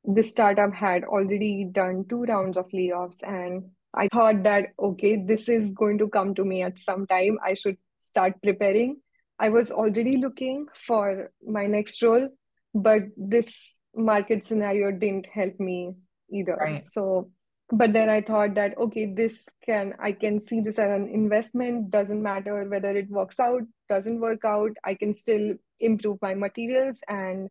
the 0.05 0.23
startup 0.23 0.73
had 0.73 1.03
already 1.03 1.67
done 1.69 2.05
two 2.07 2.23
rounds 2.23 2.57
of 2.57 2.69
layoffs, 2.73 3.21
and 3.23 3.69
I 3.93 4.07
thought 4.07 4.43
that 4.43 4.67
okay, 4.79 5.17
this 5.17 5.49
is 5.49 5.71
going 5.71 5.97
to 5.97 6.07
come 6.07 6.33
to 6.35 6.45
me 6.45 6.63
at 6.63 6.79
some 6.79 7.05
time. 7.07 7.37
I 7.45 7.53
should 7.53 7.77
start 7.99 8.41
preparing. 8.41 9.01
I 9.39 9.49
was 9.49 9.71
already 9.71 10.17
looking 10.17 10.67
for 10.87 11.31
my 11.45 11.65
next 11.65 12.01
role, 12.01 12.29
but 12.73 13.01
this 13.17 13.79
market 13.95 14.43
scenario 14.43 14.91
didn't 14.91 15.25
help 15.25 15.59
me 15.59 15.93
either. 16.31 16.55
Right. 16.55 16.85
So 16.85 17.29
but 17.71 17.93
then 17.93 18.09
i 18.09 18.21
thought 18.21 18.53
that 18.55 18.77
okay 18.77 19.05
this 19.05 19.45
can 19.65 19.93
i 19.99 20.11
can 20.11 20.39
see 20.39 20.59
this 20.61 20.77
as 20.79 20.89
an 20.89 21.09
investment. 21.09 21.89
Doesn't 21.89 22.21
matter 22.21 22.63
whether 22.69 22.95
it 22.95 23.09
works 23.09 23.39
out 23.39 23.61
doesn't 23.89 24.19
work 24.19 24.43
out. 24.45 24.71
I 24.83 24.95
can 24.95 25.13
still 25.13 25.55
improve 25.79 26.17
my 26.21 26.33
materials 26.33 26.99
and 27.07 27.49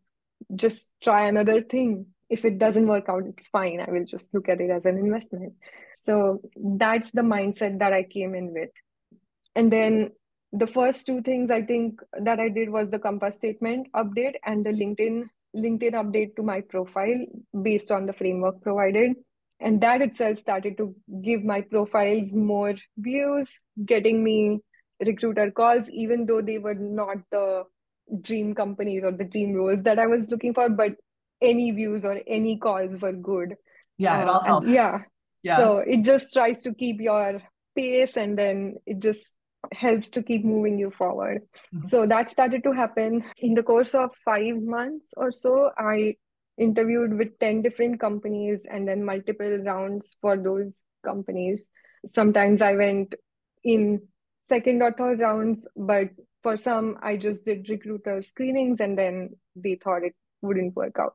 just 0.55 0.91
try 1.01 1.27
another 1.27 1.61
thing. 1.61 2.07
If 2.29 2.43
it 2.45 2.57
doesn't 2.57 2.87
work 2.87 3.05
out 3.07 3.23
it's 3.27 3.47
fine. 3.47 3.79
I 3.79 3.89
will 3.91 4.05
just 4.05 4.33
look 4.33 4.49
at 4.49 4.61
it 4.61 4.69
as 4.69 4.85
an 4.85 4.97
investment. 4.97 5.53
So 5.95 6.41
that's 6.55 7.11
the 7.11 7.21
mindset 7.21 7.79
that 7.79 7.93
i 7.93 8.03
came 8.03 8.35
in 8.35 8.53
with. 8.53 8.71
And 9.55 9.71
then 9.71 10.11
the 10.53 10.67
first 10.67 11.07
two 11.07 11.19
things 11.21 11.49
i 11.49 11.61
think 11.63 11.99
that 12.21 12.39
i 12.39 12.47
did 12.47 12.69
was 12.69 12.89
the 12.91 12.99
compass 12.99 13.35
statement 13.35 13.87
update 13.95 14.35
and 14.45 14.63
the 14.63 14.69
linkedin 14.69 15.23
linkedin 15.55 15.93
update 15.93 16.35
to 16.35 16.43
my 16.43 16.61
profile 16.61 17.25
based 17.63 17.91
on 17.91 18.05
the 18.05 18.13
framework 18.13 18.61
provided 18.61 19.15
and 19.63 19.81
that 19.81 20.01
itself 20.01 20.37
started 20.37 20.77
to 20.77 20.95
give 21.23 21.43
my 21.43 21.61
profiles 21.61 22.33
more 22.33 22.75
views 22.97 23.59
getting 23.85 24.23
me 24.23 24.59
recruiter 25.05 25.49
calls 25.51 25.89
even 25.89 26.25
though 26.25 26.41
they 26.41 26.57
were 26.57 26.75
not 26.75 27.17
the 27.31 27.63
dream 28.21 28.53
companies 28.53 29.03
or 29.03 29.11
the 29.11 29.23
dream 29.23 29.53
roles 29.53 29.81
that 29.83 29.99
i 29.99 30.05
was 30.05 30.29
looking 30.29 30.53
for 30.53 30.69
but 30.69 30.93
any 31.43 31.71
views 31.71 32.05
or 32.05 32.19
any 32.25 32.57
calls 32.57 32.99
were 32.99 33.11
good. 33.11 33.55
Yeah 33.97 34.21
it 34.21 34.27
all 34.27 34.41
uh, 34.41 34.45
helps 34.45 34.67
yeah. 34.67 35.01
Yeah. 35.43 35.57
So 35.57 35.77
it 35.79 36.03
just 36.03 36.33
tries 36.33 36.61
to 36.61 36.73
keep 36.73 37.01
your 37.01 37.41
pace 37.75 38.15
and 38.17 38.37
then 38.37 38.75
it 38.85 38.99
just 38.99 39.37
helps 39.73 40.09
to 40.11 40.23
keep 40.23 40.45
moving 40.45 40.79
you 40.79 40.89
forward. 40.89 41.41
Mm-hmm. 41.75 41.87
so 41.87 42.05
that 42.07 42.29
started 42.29 42.63
to 42.63 42.71
happen 42.71 43.23
in 43.37 43.53
the 43.53 43.63
course 43.63 43.93
of 43.93 44.15
five 44.25 44.61
months 44.61 45.13
or 45.17 45.31
so. 45.31 45.71
I 45.77 46.15
interviewed 46.57 47.17
with 47.17 47.39
10 47.39 47.61
different 47.61 47.99
companies 47.99 48.65
and 48.69 48.87
then 48.87 49.03
multiple 49.03 49.57
rounds 49.65 50.17
for 50.21 50.37
those 50.37 50.83
companies. 51.03 51.69
Sometimes 52.05 52.61
I 52.61 52.73
went 52.73 53.15
in 53.63 54.01
second 54.41 54.81
or 54.81 54.91
third 54.91 55.19
rounds, 55.19 55.67
but 55.75 56.09
for 56.41 56.57
some, 56.57 56.97
I 57.01 57.17
just 57.17 57.45
did 57.45 57.69
recruiter 57.69 58.21
screenings 58.21 58.79
and 58.81 58.97
then 58.97 59.29
they 59.55 59.75
thought 59.75 60.03
it 60.03 60.15
wouldn't 60.41 60.75
work 60.75 60.97
out. 60.99 61.13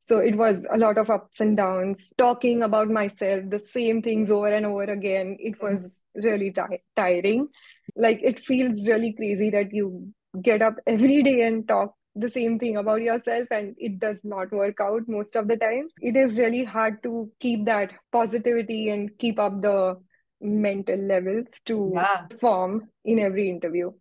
So 0.00 0.18
it 0.18 0.36
was 0.36 0.64
a 0.70 0.78
lot 0.78 0.96
of 0.96 1.10
ups 1.10 1.40
and 1.40 1.56
downs, 1.56 2.12
talking 2.16 2.62
about 2.62 2.88
myself, 2.88 3.44
the 3.48 3.58
same 3.58 4.00
things 4.00 4.30
over 4.30 4.52
and 4.52 4.64
over 4.64 4.84
again. 4.84 5.36
It 5.40 5.56
mm-hmm. 5.56 5.66
was 5.66 6.02
really 6.14 6.52
t- 6.52 6.62
tiring. 6.96 7.48
Like 7.96 8.20
it 8.22 8.38
feels 8.38 8.86
really 8.86 9.12
crazy 9.12 9.50
that 9.50 9.72
you 9.72 10.12
get 10.40 10.62
up 10.62 10.76
every 10.86 11.22
day 11.22 11.42
and 11.42 11.66
talk 11.66 11.94
the 12.20 12.30
same 12.30 12.58
thing 12.58 12.76
about 12.76 13.02
yourself 13.02 13.46
and 13.50 13.74
it 13.78 13.98
does 13.98 14.18
not 14.24 14.52
work 14.52 14.78
out 14.80 15.02
most 15.08 15.36
of 15.36 15.48
the 15.48 15.56
time. 15.56 15.88
It 16.00 16.16
is 16.16 16.38
really 16.38 16.64
hard 16.64 17.02
to 17.02 17.30
keep 17.40 17.64
that 17.66 17.92
positivity 18.12 18.90
and 18.90 19.16
keep 19.18 19.38
up 19.38 19.60
the 19.62 19.98
mental 20.40 20.98
levels 20.98 21.46
to 21.66 21.92
yeah. 21.94 22.26
perform 22.28 22.88
in 23.04 23.18
every 23.18 23.48
interview. 23.48 23.92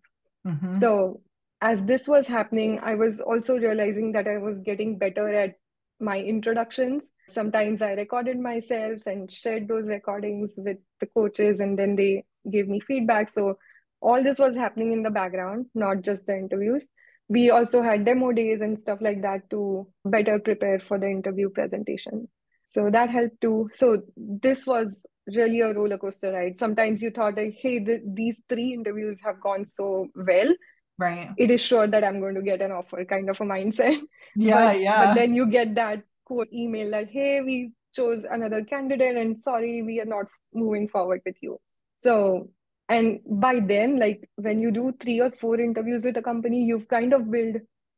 Mm-hmm. 0.45 0.79
so 0.79 1.19
as 1.59 1.83
this 1.83 2.07
was 2.07 2.27
happening 2.27 2.79
i 2.81 2.95
was 2.95 3.19
also 3.19 3.57
realizing 3.57 4.13
that 4.13 4.27
i 4.27 4.37
was 4.37 4.59
getting 4.59 4.97
better 4.97 5.27
at 5.27 5.55
my 5.99 6.19
introductions. 6.19 7.09
Sometimes 7.27 7.81
i 7.81 7.91
recorded 7.93 8.39
myself 8.39 9.07
and 9.07 9.31
shared 9.31 9.67
those 9.67 9.89
recordings 9.89 10.53
with 10.57 10.77
the 10.99 11.07
coaches 11.07 11.59
and 11.59 11.77
then 11.77 11.95
they 11.95 12.23
gave 12.49 12.67
me 12.67 12.79
feedback. 12.79 13.29
So 13.29 13.57
all 13.99 14.23
this 14.23 14.37
was 14.37 14.55
happening 14.55 14.93
in 14.93 15.01
the 15.01 15.09
background 15.09 15.65
not 15.73 16.03
just 16.03 16.27
the 16.27 16.37
interviews 16.37 16.87
we 17.29 17.49
also 17.49 17.81
had 17.81 18.05
demo 18.05 18.31
days 18.31 18.61
and 18.61 18.79
stuff 18.79 18.99
like 19.01 19.21
that 19.21 19.49
to 19.49 19.87
better 20.05 20.39
prepare 20.39 20.79
for 20.79 20.97
the 20.97 21.07
interview 21.07 21.49
presentation. 21.49 22.27
So 22.63 22.89
that 22.89 23.09
helped 23.09 23.41
too. 23.41 23.69
So 23.73 24.03
this 24.15 24.65
was 24.65 25.05
really 25.27 25.61
a 25.61 25.73
roller 25.73 25.97
coaster 25.97 26.31
ride. 26.31 26.57
Sometimes 26.57 27.01
you 27.01 27.11
thought 27.11 27.35
like 27.35 27.55
hey 27.61 27.79
the, 27.79 28.01
these 28.05 28.41
three 28.47 28.73
interviews 28.73 29.19
have 29.23 29.41
gone 29.41 29.65
so 29.65 30.07
well. 30.15 30.53
Right. 30.97 31.29
It 31.37 31.51
is 31.51 31.61
sure 31.61 31.85
that 31.85 32.03
i'm 32.03 32.19
going 32.19 32.35
to 32.35 32.41
get 32.41 32.61
an 32.61 32.71
offer 32.71 33.05
kind 33.05 33.29
of 33.29 33.39
a 33.39 33.43
mindset. 33.43 33.99
Yeah 34.35 34.73
but, 34.73 34.79
yeah. 34.79 35.05
but 35.05 35.13
then 35.15 35.35
you 35.35 35.47
get 35.47 35.75
that 35.75 36.03
quote 36.25 36.51
email 36.53 36.91
that 36.91 37.09
hey 37.09 37.41
we 37.41 37.71
chose 37.93 38.25
another 38.29 38.63
candidate 38.63 39.15
and 39.15 39.39
sorry 39.39 39.81
we 39.81 39.99
are 39.99 40.05
not 40.05 40.25
moving 40.53 40.87
forward 40.87 41.21
with 41.25 41.35
you. 41.41 41.59
So 41.95 42.49
and 42.89 43.19
by 43.25 43.59
then 43.59 43.99
like 43.99 44.29
when 44.35 44.59
you 44.59 44.71
do 44.71 44.93
three 45.01 45.19
or 45.19 45.31
four 45.31 45.59
interviews 45.59 46.05
with 46.05 46.17
a 46.17 46.21
company 46.21 46.63
you've 46.63 46.87
kind 46.87 47.13
of 47.13 47.29
built 47.29 47.57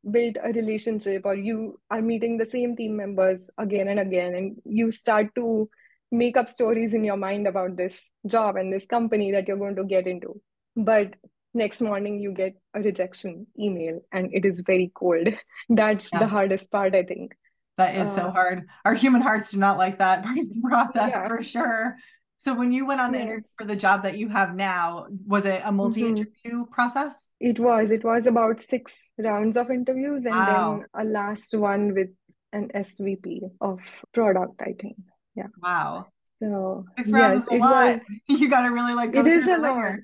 built 0.10 0.38
a 0.44 0.52
relationship 0.54 1.24
or 1.26 1.36
you 1.36 1.80
are 1.90 2.02
meeting 2.02 2.38
the 2.38 2.46
same 2.46 2.76
team 2.76 2.96
members 2.96 3.50
again 3.58 3.88
and 3.88 4.00
again. 4.00 4.34
And 4.36 4.58
you 4.66 4.92
start 4.92 5.34
to 5.36 5.70
make 6.12 6.38
up 6.38 6.50
stories 6.50 6.94
in 6.94 7.04
your 7.04 7.18
mind 7.18 7.48
about 7.48 7.76
this 7.76 8.12
job 8.26 8.56
and 8.56 8.74
this 8.74 8.86
company 8.86 9.32
that 9.32 9.48
you're 9.48 9.58
going 9.58 9.76
to 9.76 9.84
get 9.84 10.08
into. 10.08 10.42
But 10.76 11.16
next 11.54 11.82
morning 11.82 12.20
you 12.20 12.32
get 12.32 12.56
a 12.74 12.82
rejection 12.82 13.48
email 13.60 14.00
and 14.12 14.30
it 14.34 14.46
is 14.46 14.62
very 14.62 14.92
cold. 14.94 15.28
That's 15.70 16.10
yeah. 16.12 16.20
the 16.20 16.28
hardest 16.28 16.72
part 16.72 16.96
i 16.96 17.04
think. 17.04 17.34
That 17.78 17.96
is 17.96 18.10
uh, 18.10 18.16
so 18.16 18.32
hard. 18.32 18.68
Our 18.84 18.94
human 18.94 19.22
hearts 19.22 19.52
do 19.52 19.58
not 19.58 19.78
like 19.78 20.00
that 20.00 20.24
part 20.24 20.38
of 20.38 20.50
the 20.50 20.62
process 20.62 21.12
yeah. 21.14 21.28
for 21.28 21.44
sure 21.44 21.98
so 22.40 22.56
when 22.56 22.72
you 22.72 22.86
went 22.86 23.02
on 23.02 23.12
the 23.12 23.18
yeah. 23.18 23.26
interview 23.26 23.44
for 23.58 23.66
the 23.66 23.76
job 23.76 24.04
that 24.04 24.18
you 24.18 24.30
have 24.30 24.56
now, 24.56 25.08
was 25.28 25.46
it 25.46 25.62
a 25.66 25.74
multi-interview 25.74 26.64
mm-hmm. 26.64 26.72
process? 26.72 27.28
It 27.42 27.60
was. 27.60 27.92
It 27.92 28.06
was 28.06 28.28
about 28.28 28.62
six 28.62 29.12
rounds 29.18 29.58
of 29.58 29.70
interviews 29.70 30.26
and 30.26 30.34
wow. 30.36 30.80
then 30.80 31.06
a 31.06 31.10
last 31.10 31.54
one 31.54 31.94
with 31.94 32.08
an 32.54 32.72
SVP 32.74 33.42
of 33.60 33.82
product, 34.14 34.62
I 34.62 34.74
think. 34.80 34.96
Yeah. 35.36 35.48
Wow. 35.62 36.08
So 36.42 36.86
six 36.98 37.12
rounds 37.12 37.46
yes, 37.52 37.54
is 37.54 37.60
a 37.60 37.62
lot. 37.62 37.94
Was, 37.94 38.04
you 38.40 38.50
gotta 38.50 38.72
really 38.72 38.94
like 38.94 39.12
go 39.12 39.20
it 39.20 39.28
is 39.28 39.46
a 39.46 39.58
lot. 39.58 40.00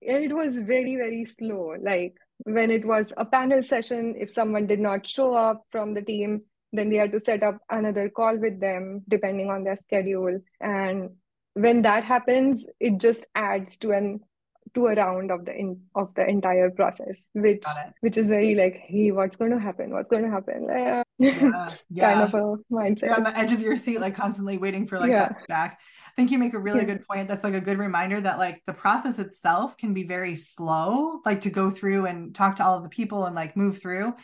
It 0.00 0.34
was 0.34 0.58
very, 0.60 0.96
very 0.96 1.26
slow. 1.26 1.74
Like 1.78 2.14
when 2.44 2.70
it 2.70 2.86
was 2.86 3.12
a 3.18 3.26
panel 3.26 3.62
session, 3.62 4.14
if 4.18 4.30
someone 4.30 4.66
did 4.66 4.80
not 4.80 5.06
show 5.06 5.34
up 5.34 5.66
from 5.70 5.92
the 5.92 6.00
team, 6.00 6.40
then 6.72 6.88
they 6.88 6.96
had 6.96 7.12
to 7.12 7.20
set 7.20 7.42
up 7.42 7.58
another 7.68 8.08
call 8.08 8.38
with 8.38 8.60
them 8.60 9.02
depending 9.08 9.50
on 9.50 9.64
their 9.64 9.76
schedule. 9.76 10.40
And 10.58 11.10
when 11.60 11.82
that 11.82 12.04
happens 12.04 12.66
it 12.78 12.98
just 12.98 13.26
adds 13.34 13.78
to 13.78 13.92
an 13.92 14.20
to 14.72 14.86
a 14.86 14.94
round 14.94 15.32
of 15.32 15.44
the 15.44 15.52
in, 15.52 15.80
of 15.96 16.14
the 16.14 16.24
entire 16.28 16.70
process 16.70 17.16
which 17.32 17.64
which 18.00 18.16
is 18.16 18.28
very 18.28 18.54
like 18.54 18.76
hey 18.86 19.10
what's 19.10 19.36
going 19.36 19.50
to 19.50 19.58
happen? 19.58 19.90
What's 19.90 20.08
going 20.08 20.22
to 20.22 20.30
happen? 20.30 20.68
Eh, 20.70 21.02
yeah, 21.18 21.70
yeah. 21.90 22.14
kind 22.14 22.22
of 22.22 22.34
a 22.34 22.72
mindset. 22.72 23.02
You're 23.02 23.14
on 23.16 23.24
the 23.24 23.36
edge 23.36 23.52
of 23.52 23.60
your 23.60 23.76
seat 23.76 24.00
like 24.00 24.14
constantly 24.14 24.58
waiting 24.58 24.86
for 24.86 25.00
like 25.00 25.10
yeah. 25.10 25.28
that 25.28 25.48
back 25.48 25.80
i 26.06 26.12
think 26.14 26.30
you 26.30 26.38
make 26.38 26.54
a 26.54 26.58
really 26.58 26.80
yeah. 26.80 26.86
good 26.86 27.06
point. 27.06 27.28
That's 27.28 27.44
like 27.44 27.54
a 27.54 27.60
good 27.60 27.78
reminder 27.78 28.20
that 28.20 28.38
like 28.38 28.62
the 28.66 28.74
process 28.74 29.18
itself 29.18 29.76
can 29.76 29.94
be 29.94 30.04
very 30.04 30.36
slow 30.36 31.20
like 31.24 31.40
to 31.42 31.50
go 31.50 31.70
through 31.70 32.06
and 32.06 32.34
talk 32.34 32.56
to 32.56 32.64
all 32.64 32.76
of 32.76 32.82
the 32.82 32.88
people 32.88 33.26
and 33.26 33.34
like 33.34 33.56
move 33.56 33.80
through. 33.80 34.14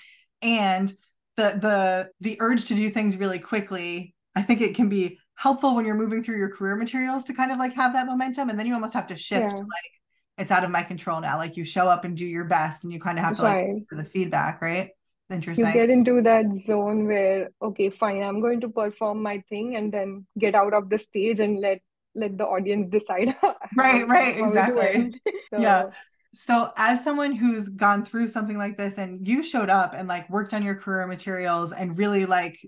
And 0.43 0.93
the 1.37 1.59
the 1.61 2.11
the 2.21 2.37
urge 2.41 2.67
to 2.67 2.75
do 2.75 2.91
things 2.91 3.17
really 3.17 3.39
quickly 3.39 4.15
i 4.35 4.43
think 4.43 4.61
it 4.61 4.75
can 4.75 4.89
be 4.89 5.19
helpful 5.37 5.75
when 5.75 5.85
you're 5.85 5.95
moving 5.95 6.23
through 6.23 6.39
your 6.39 6.51
career 6.51 6.77
materials 6.77 7.25
to 7.25 7.35
kind 7.35 7.53
of 7.53 7.59
like 7.59 7.75
have 7.75 7.93
that 7.93 8.07
momentum 8.07 8.49
and 8.49 8.59
then 8.59 8.67
you 8.67 8.75
almost 8.75 8.95
have 8.95 9.07
to 9.07 9.17
shift 9.17 9.43
yeah. 9.43 9.51
like 9.51 9.93
it's 10.39 10.51
out 10.51 10.65
of 10.65 10.71
my 10.71 10.83
control 10.83 11.21
now 11.21 11.37
like 11.37 11.57
you 11.57 11.65
show 11.65 11.87
up 11.87 12.05
and 12.05 12.17
do 12.17 12.27
your 12.27 12.45
best 12.45 12.85
and 12.85 12.93
you 12.93 12.99
kind 12.99 13.19
of 13.19 13.25
have 13.25 13.37
to 13.37 13.43
right. 13.43 13.75
like 13.75 13.89
for 13.89 13.97
the 13.97 14.05
feedback 14.05 14.61
right 14.61 14.91
interesting 15.31 15.67
you 15.67 15.73
get 15.73 15.91
into 15.91 16.23
that 16.23 16.47
zone 16.55 17.07
where 17.07 17.51
okay 17.61 17.91
fine 17.91 18.23
i'm 18.23 18.41
going 18.41 18.61
to 18.61 18.69
perform 18.69 19.23
my 19.23 19.43
thing 19.49 19.77
and 19.77 19.93
then 19.93 20.27
get 20.39 20.55
out 20.55 20.73
of 20.73 20.89
the 20.89 20.99
stage 20.99 21.41
and 21.41 21.61
let 21.61 21.81
let 22.15 22.39
the 22.39 22.45
audience 22.45 22.89
decide 22.89 23.35
right 23.77 24.09
right 24.09 24.39
exactly 24.39 25.13
so. 25.53 25.61
yeah 25.61 25.85
so 26.33 26.71
as 26.77 27.03
someone 27.03 27.33
who's 27.33 27.69
gone 27.71 28.05
through 28.05 28.29
something 28.29 28.59
like 28.59 28.77
this 28.77 28.99
and 28.99 29.27
you 29.27 29.43
showed 29.43 29.71
up 29.71 29.95
and 29.95 30.07
like 30.07 30.29
worked 30.29 30.55
on 30.55 30.63
your 30.63 30.75
career 30.75 31.07
materials 31.07 31.73
and 31.73 31.99
really 31.99 32.27
like 32.27 32.59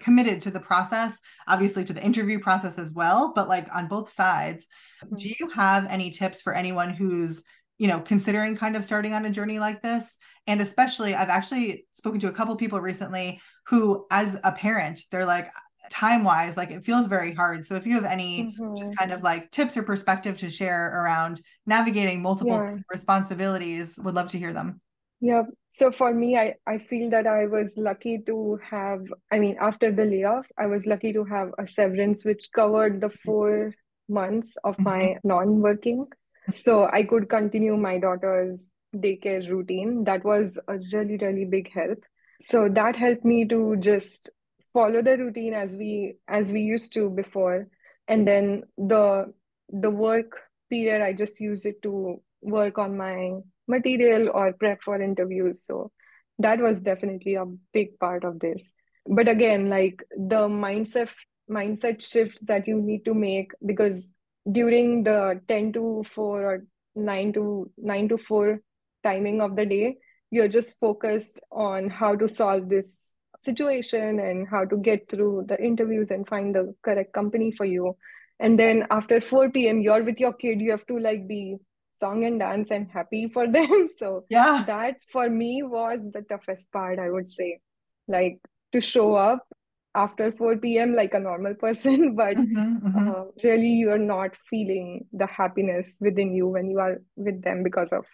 committed 0.00 0.40
to 0.42 0.50
the 0.50 0.60
process, 0.60 1.20
obviously 1.46 1.84
to 1.84 1.92
the 1.92 2.04
interview 2.04 2.38
process 2.40 2.78
as 2.78 2.92
well, 2.92 3.32
but 3.34 3.48
like 3.48 3.66
on 3.74 3.88
both 3.88 4.10
sides. 4.10 4.66
Mm-hmm. 5.04 5.16
Do 5.16 5.28
you 5.28 5.50
have 5.54 5.86
any 5.88 6.10
tips 6.10 6.42
for 6.42 6.54
anyone 6.54 6.90
who's, 6.90 7.42
you 7.78 7.88
know, 7.88 8.00
considering 8.00 8.56
kind 8.56 8.76
of 8.76 8.84
starting 8.84 9.14
on 9.14 9.24
a 9.24 9.30
journey 9.30 9.58
like 9.58 9.82
this? 9.82 10.16
And 10.46 10.60
especially, 10.60 11.14
I've 11.14 11.28
actually 11.28 11.86
spoken 11.92 12.20
to 12.20 12.28
a 12.28 12.32
couple 12.32 12.56
people 12.56 12.80
recently 12.80 13.40
who, 13.66 14.06
as 14.10 14.38
a 14.44 14.52
parent, 14.52 15.00
they're 15.10 15.26
like, 15.26 15.48
time 15.90 16.24
wise, 16.24 16.56
like 16.56 16.70
it 16.70 16.84
feels 16.84 17.08
very 17.08 17.34
hard. 17.34 17.64
So 17.64 17.74
if 17.74 17.86
you 17.86 17.94
have 17.94 18.04
any 18.04 18.54
mm-hmm. 18.58 18.92
kind 18.92 19.12
of 19.12 19.22
like 19.22 19.50
tips 19.50 19.76
or 19.76 19.82
perspective 19.82 20.38
to 20.38 20.50
share 20.50 21.02
around 21.02 21.40
navigating 21.66 22.22
multiple 22.22 22.52
yeah. 22.52 22.76
responsibilities, 22.90 23.98
would 24.02 24.14
love 24.14 24.28
to 24.28 24.38
hear 24.38 24.52
them. 24.52 24.80
Yep. 25.20 25.46
So 25.78 25.92
for 25.92 26.12
me, 26.12 26.36
I, 26.36 26.54
I 26.66 26.78
feel 26.78 27.08
that 27.10 27.28
I 27.28 27.46
was 27.46 27.72
lucky 27.76 28.18
to 28.26 28.58
have, 28.68 29.02
I 29.30 29.38
mean, 29.38 29.56
after 29.60 29.92
the 29.92 30.06
layoff, 30.06 30.44
I 30.58 30.66
was 30.66 30.86
lucky 30.86 31.12
to 31.12 31.22
have 31.26 31.50
a 31.56 31.68
severance 31.68 32.24
which 32.24 32.48
covered 32.52 33.00
the 33.00 33.10
four 33.10 33.72
months 34.08 34.56
of 34.64 34.74
mm-hmm. 34.74 34.82
my 34.82 35.16
non 35.22 35.60
working. 35.60 36.08
So 36.50 36.88
I 36.92 37.04
could 37.04 37.28
continue 37.28 37.76
my 37.76 37.96
daughter's 37.98 38.72
daycare 38.96 39.48
routine. 39.48 40.02
That 40.02 40.24
was 40.24 40.58
a 40.66 40.78
really, 40.92 41.16
really 41.16 41.44
big 41.44 41.70
help. 41.70 42.02
So 42.40 42.68
that 42.70 42.96
helped 42.96 43.24
me 43.24 43.44
to 43.46 43.76
just 43.78 44.30
follow 44.72 45.00
the 45.00 45.16
routine 45.16 45.54
as 45.54 45.76
we 45.76 46.16
as 46.26 46.52
we 46.52 46.60
used 46.62 46.92
to 46.94 47.08
before. 47.08 47.68
And 48.08 48.26
then 48.26 48.64
the 48.76 49.32
the 49.68 49.90
work 49.90 50.40
period, 50.70 51.02
I 51.02 51.12
just 51.12 51.38
used 51.38 51.66
it 51.66 51.80
to 51.82 52.20
work 52.42 52.78
on 52.78 52.96
my 52.96 53.42
material 53.68 54.30
or 54.32 54.52
prep 54.52 54.82
for 54.82 55.00
interviews. 55.00 55.62
So 55.62 55.92
that 56.38 56.60
was 56.60 56.80
definitely 56.80 57.34
a 57.34 57.44
big 57.72 57.98
part 57.98 58.24
of 58.24 58.40
this. 58.40 58.72
But 59.06 59.28
again, 59.28 59.68
like 59.70 60.02
the 60.16 60.48
mindset 60.48 61.10
mindset 61.50 62.06
shifts 62.06 62.42
that 62.42 62.68
you 62.68 62.80
need 62.80 63.04
to 63.04 63.14
make 63.14 63.52
because 63.64 64.08
during 64.50 65.02
the 65.02 65.40
10 65.48 65.72
to 65.72 66.04
4 66.14 66.42
or 66.44 66.64
9 66.94 67.32
to 67.32 67.70
9 67.78 68.08
to 68.08 68.18
4 68.18 68.60
timing 69.02 69.40
of 69.40 69.56
the 69.56 69.66
day 69.66 69.96
you're 70.30 70.48
just 70.48 70.74
focused 70.78 71.40
on 71.50 71.88
how 71.88 72.14
to 72.14 72.28
solve 72.28 72.68
this 72.68 73.14
situation 73.40 74.18
and 74.20 74.46
how 74.48 74.64
to 74.64 74.76
get 74.76 75.08
through 75.08 75.44
the 75.48 75.58
interviews 75.62 76.10
and 76.10 76.28
find 76.28 76.54
the 76.54 76.74
correct 76.82 77.12
company 77.12 77.50
for 77.52 77.64
you 77.64 77.96
and 78.40 78.58
then 78.58 78.86
after 78.90 79.20
4 79.20 79.50
p.m 79.50 79.80
you're 79.80 80.04
with 80.04 80.20
your 80.20 80.32
kid 80.32 80.60
you 80.60 80.70
have 80.70 80.86
to 80.86 80.98
like 80.98 81.26
be 81.26 81.56
song 81.98 82.24
and 82.24 82.40
dance 82.40 82.70
and 82.70 82.90
happy 82.90 83.28
for 83.28 83.46
them 83.58 83.88
so 83.98 84.24
yeah 84.30 84.64
that 84.66 84.96
for 85.12 85.28
me 85.28 85.62
was 85.62 86.00
the 86.12 86.22
toughest 86.22 86.70
part 86.72 86.98
i 86.98 87.10
would 87.10 87.30
say 87.30 87.60
like 88.06 88.40
to 88.72 88.80
show 88.80 89.14
up 89.14 89.46
after 89.94 90.30
4 90.30 90.56
p.m 90.58 90.94
like 90.94 91.14
a 91.14 91.20
normal 91.20 91.54
person 91.54 92.14
but 92.22 92.36
mm-hmm, 92.36 92.86
mm-hmm. 92.86 93.08
Uh, 93.08 93.24
really 93.42 93.72
you're 93.82 93.98
not 93.98 94.36
feeling 94.50 95.06
the 95.12 95.26
happiness 95.26 95.96
within 96.00 96.34
you 96.34 96.46
when 96.46 96.70
you 96.70 96.78
are 96.78 96.98
with 97.16 97.42
them 97.42 97.62
because 97.62 97.92
of 97.92 98.04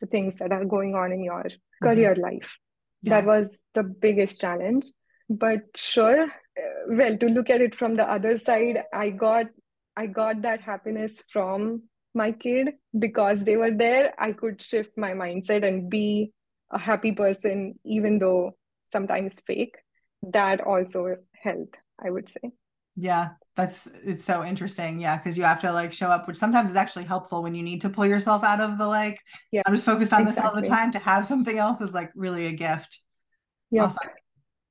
the 0.00 0.06
things 0.06 0.36
that 0.36 0.52
are 0.52 0.64
going 0.64 0.94
on 0.94 1.12
in 1.12 1.22
your 1.22 1.44
mm-hmm. 1.44 1.86
career 1.86 2.14
life 2.14 2.58
yeah. 3.02 3.14
that 3.14 3.26
was 3.26 3.62
the 3.74 3.82
biggest 3.82 4.40
challenge 4.40 4.86
but 5.28 5.60
sure 5.74 6.24
uh, 6.24 6.70
well 6.88 7.16
to 7.18 7.28
look 7.28 7.50
at 7.50 7.60
it 7.60 7.74
from 7.74 7.96
the 7.96 8.10
other 8.10 8.38
side 8.38 8.82
i 8.92 9.10
got 9.10 9.46
i 9.96 10.06
got 10.06 10.42
that 10.42 10.60
happiness 10.60 11.22
from 11.32 11.82
my 12.14 12.32
kid 12.32 12.70
because 12.98 13.44
they 13.44 13.56
were 13.56 13.70
there 13.70 14.14
i 14.18 14.32
could 14.32 14.60
shift 14.60 14.96
my 14.96 15.12
mindset 15.12 15.66
and 15.66 15.90
be 15.90 16.32
a 16.70 16.78
happy 16.78 17.12
person 17.12 17.74
even 17.84 18.18
though 18.18 18.54
sometimes 18.92 19.40
fake. 19.46 19.76
That 20.22 20.60
also 20.60 21.16
helped 21.40 21.76
i 22.04 22.10
would 22.10 22.28
say. 22.28 22.52
Yeah 22.96 23.30
that's 23.56 23.86
it's 24.04 24.24
so 24.24 24.44
interesting. 24.44 25.00
Yeah 25.00 25.16
because 25.16 25.36
you 25.36 25.44
have 25.44 25.60
to 25.60 25.72
like 25.72 25.92
show 25.92 26.08
up 26.08 26.26
which 26.26 26.36
sometimes 26.36 26.70
is 26.70 26.76
actually 26.76 27.04
helpful 27.04 27.42
when 27.42 27.54
you 27.54 27.62
need 27.62 27.82
to 27.82 27.88
pull 27.88 28.06
yourself 28.06 28.44
out 28.44 28.60
of 28.60 28.78
the 28.78 28.86
like 28.86 29.20
yeah 29.52 29.62
i'm 29.66 29.74
just 29.74 29.86
focused 29.86 30.12
on 30.12 30.22
exactly. 30.22 30.42
this 30.42 30.54
all 30.54 30.60
the 30.60 30.68
time. 30.68 30.92
To 30.92 30.98
have 30.98 31.26
something 31.26 31.58
else 31.58 31.80
is 31.80 31.94
like 31.94 32.10
really 32.14 32.46
a 32.46 32.52
gift. 32.52 33.00
Yeah. 33.70 33.84
Awesome. 33.84 34.08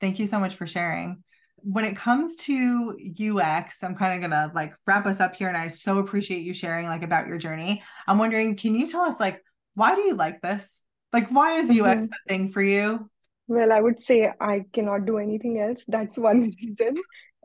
thank 0.02 0.20
you 0.20 0.28
so 0.28 0.40
much 0.40 0.56
for 0.56 0.68
sharing 0.68 1.24
when 1.58 1.86
it 1.86 1.98
comes 1.98 2.36
to 2.38 2.98
UX, 3.20 3.84
I'm 3.84 3.96
kind 3.96 4.16
of 4.16 4.30
gonna 4.30 4.52
like 4.54 4.74
wrap 4.86 5.06
us 5.06 5.20
up 5.20 5.36
here, 5.36 5.48
and 5.48 5.58
I 5.58 5.68
so 5.68 6.00
appreciate 6.00 6.44
you 6.44 6.54
sharing 6.54 6.86
like 6.86 7.04
about 7.04 7.28
your 7.28 7.38
journey. 7.38 7.84
I'm 8.08 8.18
wondering, 8.18 8.56
can 8.56 8.76
you 8.76 8.88
tell 8.88 9.02
us 9.02 9.20
like 9.20 9.44
why 9.78 9.94
do 9.94 10.02
you 10.02 10.16
like 10.16 10.42
this? 10.42 10.82
Like, 11.14 11.30
why 11.30 11.54
is 11.60 11.70
UX 11.70 11.78
mm-hmm. 11.80 12.02
the 12.02 12.18
thing 12.28 12.50
for 12.50 12.64
you? 12.64 13.10
Well, 13.48 13.72
I 13.72 13.80
would 13.80 14.02
say 14.02 14.32
I 14.42 14.66
cannot 14.74 15.06
do 15.06 15.20
anything 15.20 15.60
else. 15.60 15.84
That's 15.88 16.18
one 16.18 16.42
reason. 16.62 16.96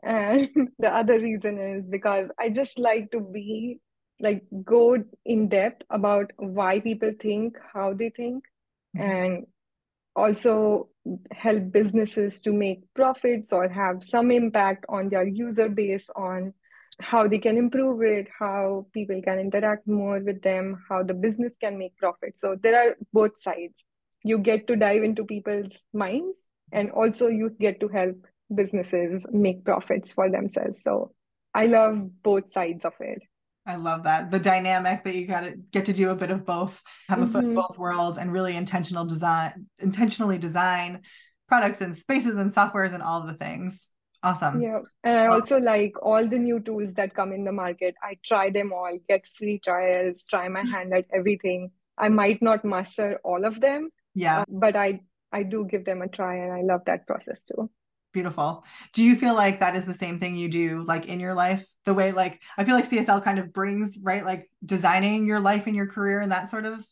And 0.01 0.49
the 0.79 0.93
other 0.93 1.19
reason 1.19 1.59
is 1.59 1.87
because 1.87 2.29
I 2.39 2.49
just 2.49 2.79
like 2.79 3.11
to 3.11 3.19
be 3.19 3.79
like 4.19 4.43
go 4.63 4.97
in 5.25 5.47
depth 5.47 5.83
about 5.91 6.31
why 6.37 6.79
people 6.79 7.11
think 7.21 7.55
how 7.71 7.93
they 7.93 8.09
think 8.09 8.43
mm-hmm. 8.97 9.11
and 9.11 9.47
also 10.15 10.89
help 11.31 11.71
businesses 11.71 12.39
to 12.39 12.53
make 12.53 12.81
profits 12.93 13.51
or 13.51 13.67
have 13.67 14.03
some 14.03 14.31
impact 14.31 14.85
on 14.87 15.09
their 15.09 15.27
user 15.27 15.67
base 15.67 16.09
on 16.15 16.53
how 16.99 17.27
they 17.27 17.39
can 17.39 17.57
improve 17.57 18.01
it 18.03 18.27
how 18.39 18.85
people 18.93 19.19
can 19.23 19.39
interact 19.39 19.87
more 19.87 20.19
with 20.19 20.41
them 20.43 20.81
how 20.87 21.03
the 21.03 21.13
business 21.13 21.53
can 21.59 21.77
make 21.77 21.97
profit 21.97 22.39
so 22.39 22.55
there 22.61 22.79
are 22.79 22.95
both 23.11 23.41
sides 23.41 23.83
you 24.23 24.37
get 24.37 24.67
to 24.67 24.75
dive 24.75 25.03
into 25.03 25.25
people's 25.25 25.83
minds 25.93 26.37
and 26.71 26.89
also 26.91 27.27
you 27.27 27.49
get 27.59 27.79
to 27.79 27.87
help 27.87 28.15
businesses 28.53 29.25
make 29.31 29.63
profits 29.63 30.13
for 30.13 30.29
themselves. 30.29 30.81
So 30.81 31.11
I 31.53 31.67
love 31.67 32.23
both 32.23 32.51
sides 32.51 32.85
of 32.85 32.93
it. 32.99 33.21
I 33.65 33.75
love 33.75 34.03
that. 34.03 34.29
The 34.29 34.39
dynamic 34.39 35.03
that 35.05 35.15
you 35.15 35.25
got 35.25 35.41
to 35.41 35.51
get 35.71 35.85
to 35.85 35.93
do 35.93 36.09
a 36.09 36.15
bit 36.15 36.31
of 36.31 36.45
both, 36.45 36.81
have 37.07 37.21
a 37.21 37.27
foot 37.27 37.45
in 37.45 37.51
Mhm. 37.51 37.55
both 37.55 37.77
worlds 37.77 38.17
and 38.17 38.31
really 38.31 38.55
intentional 38.57 39.05
design, 39.05 39.67
intentionally 39.79 40.37
design 40.37 41.01
products 41.47 41.79
and 41.81 41.95
spaces 41.97 42.37
and 42.37 42.51
softwares 42.51 42.93
and 42.93 43.01
all 43.03 43.25
the 43.25 43.33
things. 43.33 43.89
Awesome. 44.21 44.61
Yeah. 44.61 44.79
And 45.03 45.17
I 45.17 45.27
also 45.27 45.59
like 45.59 45.93
all 46.01 46.27
the 46.27 46.39
new 46.39 46.59
tools 46.59 46.93
that 46.95 47.13
come 47.13 47.31
in 47.33 47.43
the 47.43 47.51
market. 47.51 47.95
I 48.01 48.17
try 48.25 48.49
them 48.49 48.71
all, 48.73 48.97
get 49.07 49.27
free 49.27 49.59
trials, 49.59 50.23
try 50.29 50.47
my 50.49 50.63
hand 50.75 50.93
at 50.93 51.05
everything. 51.13 51.71
I 51.97 52.09
might 52.09 52.41
not 52.41 52.65
master 52.65 53.19
all 53.23 53.45
of 53.45 53.59
them, 53.61 53.89
Yeah. 54.15 54.39
uh, 54.41 54.45
but 54.49 54.75
I 54.75 55.01
I 55.31 55.43
do 55.43 55.65
give 55.65 55.83
them 55.83 56.01
a 56.01 56.07
try 56.07 56.35
and 56.35 56.53
I 56.53 56.61
love 56.61 56.85
that 56.85 57.07
process 57.07 57.43
too. 57.43 57.69
Beautiful. 58.13 58.63
Do 58.93 59.03
you 59.03 59.15
feel 59.15 59.33
like 59.33 59.59
that 59.59 59.75
is 59.75 59.87
the 59.87 59.93
same 59.93 60.19
thing 60.19 60.35
you 60.35 60.47
do 60.47 60.83
like 60.83 61.07
in 61.07 61.19
your 61.19 61.33
life? 61.33 61.65
The 61.85 61.95
way 61.95 62.11
like 62.11 62.39
I 62.57 62.63
feel 62.63 62.75
like 62.75 62.85
CSL 62.85 63.21
kind 63.21 63.39
of 63.39 63.51
brings, 63.51 63.97
right? 64.01 64.23
Like 64.23 64.51
designing 64.63 65.25
your 65.25 65.39
life 65.39 65.65
and 65.65 65.75
your 65.75 65.87
career 65.87 66.21
and 66.21 66.31
that 66.31 66.47
sort 66.47 66.65
of 66.65 66.85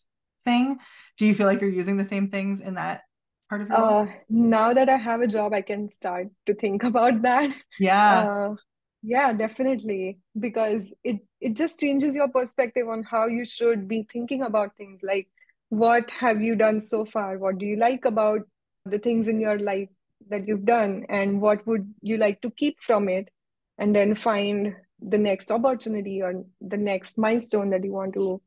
thing. 0.43 0.79
Do 1.17 1.27
you 1.27 1.35
feel 1.35 1.45
like 1.45 1.61
you're 1.61 1.69
using 1.69 1.97
the 1.97 2.05
same 2.05 2.25
things 2.25 2.59
in 2.59 2.73
that 2.73 3.03
part 3.49 3.61
of 3.61 3.69
your 3.69 3.77
life? 3.77 4.09
Uh, 4.09 4.11
now 4.29 4.73
that 4.73 4.89
I 4.89 4.97
have 4.97 5.21
a 5.21 5.27
job, 5.27 5.53
I 5.53 5.61
can 5.61 5.89
start 5.91 6.27
to 6.47 6.55
think 6.55 6.83
about 6.91 7.21
that. 7.21 7.55
Yeah. 7.79 8.27
Uh, 8.27 8.55
yeah, 9.03 9.31
definitely. 9.33 10.17
Because 10.39 10.91
it 11.03 11.19
it 11.39 11.53
just 11.53 11.79
changes 11.79 12.15
your 12.15 12.29
perspective 12.29 12.89
on 12.89 13.03
how 13.03 13.27
you 13.27 13.45
should 13.45 13.87
be 13.87 14.07
thinking 14.11 14.41
about 14.41 14.75
things. 14.75 15.01
Like, 15.03 15.27
what 15.69 16.09
have 16.19 16.41
you 16.41 16.55
done 16.55 16.81
so 16.81 17.05
far? 17.05 17.37
What 17.37 17.59
do 17.59 17.65
you 17.67 17.75
like 17.77 18.05
about 18.05 18.41
the 18.85 18.97
things 18.97 19.27
in 19.27 19.39
your 19.39 19.59
life 19.59 19.89
that 20.29 20.47
you've 20.47 20.65
done? 20.65 21.05
And 21.09 21.41
what 21.41 21.65
would 21.67 21.93
you 22.01 22.17
like 22.17 22.41
to 22.41 22.51
keep 22.51 22.79
from 22.81 23.09
it? 23.09 23.29
And 23.77 23.95
then 23.95 24.15
find 24.15 24.75
the 25.01 25.17
next 25.17 25.51
opportunity 25.51 26.21
or 26.21 26.45
the 26.59 26.77
next 26.77 27.17
milestone 27.17 27.71
that 27.71 27.83
you 27.83 27.91
want 27.91 28.13
to 28.13 28.41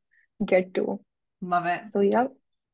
get 0.44 0.74
to. 0.74 1.00
Love 1.40 1.66
it. 1.66 1.86
So, 1.86 2.00
yeah. 2.00 2.26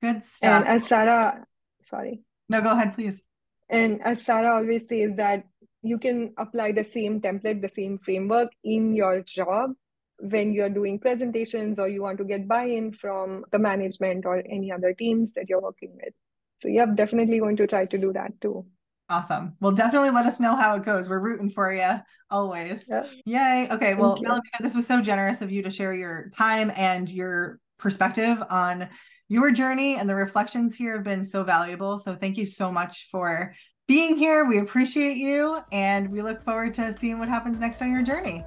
Good 0.03 0.23
stuff. 0.25 0.67
And 0.67 0.69
as 0.69 0.87
Sarah, 0.87 1.45
sorry. 1.81 2.23
no, 2.49 2.61
go 2.61 2.73
ahead, 2.73 2.95
please. 2.95 3.23
And 3.69 4.01
as 4.03 4.23
Sarah 4.23 4.57
always 4.57 4.89
says 4.89 5.13
that 5.17 5.45
you 5.83 5.99
can 5.99 6.35
apply 6.37 6.73
the 6.73 6.85
same 6.85 7.21
template, 7.21 7.63
the 7.63 7.69
same 7.69 7.99
framework 7.99 8.51
in 8.63 8.95
your 8.95 9.23
job 9.23 9.73
when 10.19 10.53
you're 10.53 10.71
doing 10.71 10.99
presentations 10.99 11.79
or 11.79 11.89
you 11.89 12.03
want 12.03 12.19
to 12.19 12.25
get 12.25 12.47
buy-in 12.47 12.93
from 12.93 13.45
the 13.53 13.59
management 13.59 14.27
or 14.27 14.39
any 14.39 14.71
other 14.71 14.93
teams 14.93 15.33
that 15.33 15.49
you're 15.49 15.63
working 15.63 15.93
with. 15.95 16.13
So 16.59 16.69
yeah, 16.69 16.87
definitely 16.87 17.39
going 17.39 17.57
to 17.57 17.67
try 17.67 17.87
to 17.87 17.99
do 17.99 18.13
that 18.13 18.39
too. 18.41 18.67
Awesome. 19.11 19.57
Well, 19.61 19.73
definitely 19.73 20.11
let 20.11 20.25
us 20.27 20.39
know 20.39 20.55
how 20.55 20.77
it 20.77 20.85
goes. 20.85 21.09
We're 21.09 21.19
rooting 21.19 21.51
for 21.51 21.73
you 21.73 22.01
always. 22.31 22.87
Yeah. 22.89 23.07
Yay. 23.27 23.69
Okay. 23.73 23.95
Well, 23.95 24.17
you. 24.21 24.29
Malavika, 24.29 24.61
this 24.61 24.75
was 24.75 24.87
so 24.87 25.03
generous 25.03 25.43
of 25.43 25.51
you 25.51 25.63
to 25.63 25.71
share 25.71 25.93
your 25.93 26.31
time 26.33 26.71
and 26.77 27.11
your 27.11 27.59
perspective 27.77 28.41
on 28.51 28.89
your 29.29 29.51
journey 29.51 29.97
and 29.97 30.09
the 30.09 30.15
reflections 30.15 30.77
here 30.77 30.95
have 30.95 31.03
been 31.03 31.25
so 31.25 31.43
valuable. 31.43 31.99
So 31.99 32.15
thank 32.15 32.37
you 32.37 32.47
so 32.47 32.71
much 32.71 33.09
for 33.11 33.53
being 33.89 34.17
here. 34.17 34.45
We 34.45 34.59
appreciate 34.59 35.17
you 35.17 35.59
and 35.73 36.09
we 36.11 36.23
look 36.23 36.45
forward 36.45 36.75
to 36.75 36.93
seeing 36.93 37.19
what 37.19 37.29
happens 37.29 37.59
next 37.59 37.83
on 37.83 37.91
your 37.91 38.03
journey. 38.03 38.45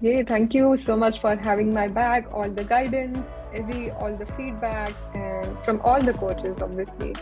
Yay, 0.00 0.22
thank 0.22 0.54
you 0.54 0.76
so 0.76 0.96
much 0.96 1.20
for 1.20 1.34
having 1.34 1.72
my 1.72 1.88
back, 1.88 2.32
all 2.32 2.48
the 2.48 2.62
guidance, 2.62 3.28
every 3.52 3.90
all 3.92 4.14
the 4.14 4.26
feedback 4.26 4.92
and 5.14 5.58
from 5.60 5.80
all 5.80 6.00
the 6.00 6.12
coaches 6.12 6.56
obviously. 6.62 7.14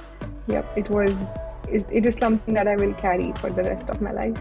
Yep, 0.49 0.77
it 0.77 0.91
was 0.91 1.15
it, 1.69 1.87
it 1.91 2.07
is 2.07 2.17
something 2.17 2.55
that 2.55 2.69
I 2.69 2.77
will 2.77 2.95
carry 2.95 3.33
for 3.35 3.51
the 3.51 3.63
rest 3.63 3.89
of 3.89 4.01
my 4.01 4.13
life. 4.13 4.37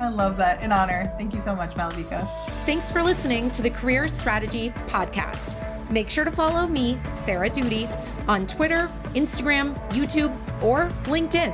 I 0.00 0.08
love 0.08 0.36
that. 0.38 0.60
An 0.60 0.72
honor. 0.72 1.12
Thank 1.16 1.34
you 1.34 1.40
so 1.40 1.54
much, 1.54 1.74
Malavika. 1.74 2.28
Thanks 2.66 2.90
for 2.90 3.02
listening 3.02 3.50
to 3.52 3.62
the 3.62 3.70
Career 3.70 4.08
Strategy 4.08 4.70
Podcast. 4.88 5.54
Make 5.90 6.10
sure 6.10 6.24
to 6.24 6.32
follow 6.32 6.66
me, 6.66 6.98
Sarah 7.24 7.48
Doody, 7.48 7.88
on 8.26 8.46
Twitter, 8.46 8.90
Instagram, 9.14 9.76
YouTube, 9.90 10.34
or 10.62 10.88
LinkedIn. 11.04 11.52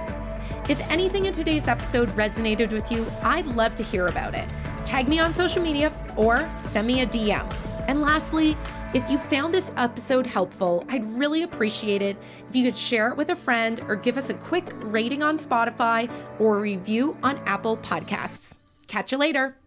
If 0.70 0.80
anything 0.88 1.26
in 1.26 1.32
today's 1.32 1.68
episode 1.68 2.08
resonated 2.10 2.72
with 2.72 2.90
you, 2.90 3.04
I'd 3.22 3.46
love 3.46 3.74
to 3.74 3.82
hear 3.82 4.06
about 4.06 4.34
it. 4.34 4.48
Tag 4.84 5.08
me 5.08 5.18
on 5.18 5.34
social 5.34 5.62
media 5.62 5.92
or 6.16 6.48
send 6.58 6.86
me 6.86 7.02
a 7.02 7.06
DM. 7.06 7.52
And 7.88 8.00
lastly, 8.00 8.56
if 8.92 9.08
you 9.08 9.18
found 9.18 9.54
this 9.54 9.70
episode 9.76 10.26
helpful, 10.26 10.84
I'd 10.88 11.04
really 11.16 11.44
appreciate 11.44 12.02
it 12.02 12.16
if 12.48 12.56
you 12.56 12.64
could 12.64 12.76
share 12.76 13.08
it 13.08 13.16
with 13.16 13.30
a 13.30 13.36
friend 13.36 13.80
or 13.86 13.94
give 13.94 14.18
us 14.18 14.30
a 14.30 14.34
quick 14.34 14.64
rating 14.78 15.22
on 15.22 15.38
Spotify 15.38 16.10
or 16.40 16.58
review 16.58 17.16
on 17.22 17.38
Apple 17.46 17.76
Podcasts. 17.76 18.56
Catch 18.88 19.12
you 19.12 19.18
later. 19.18 19.59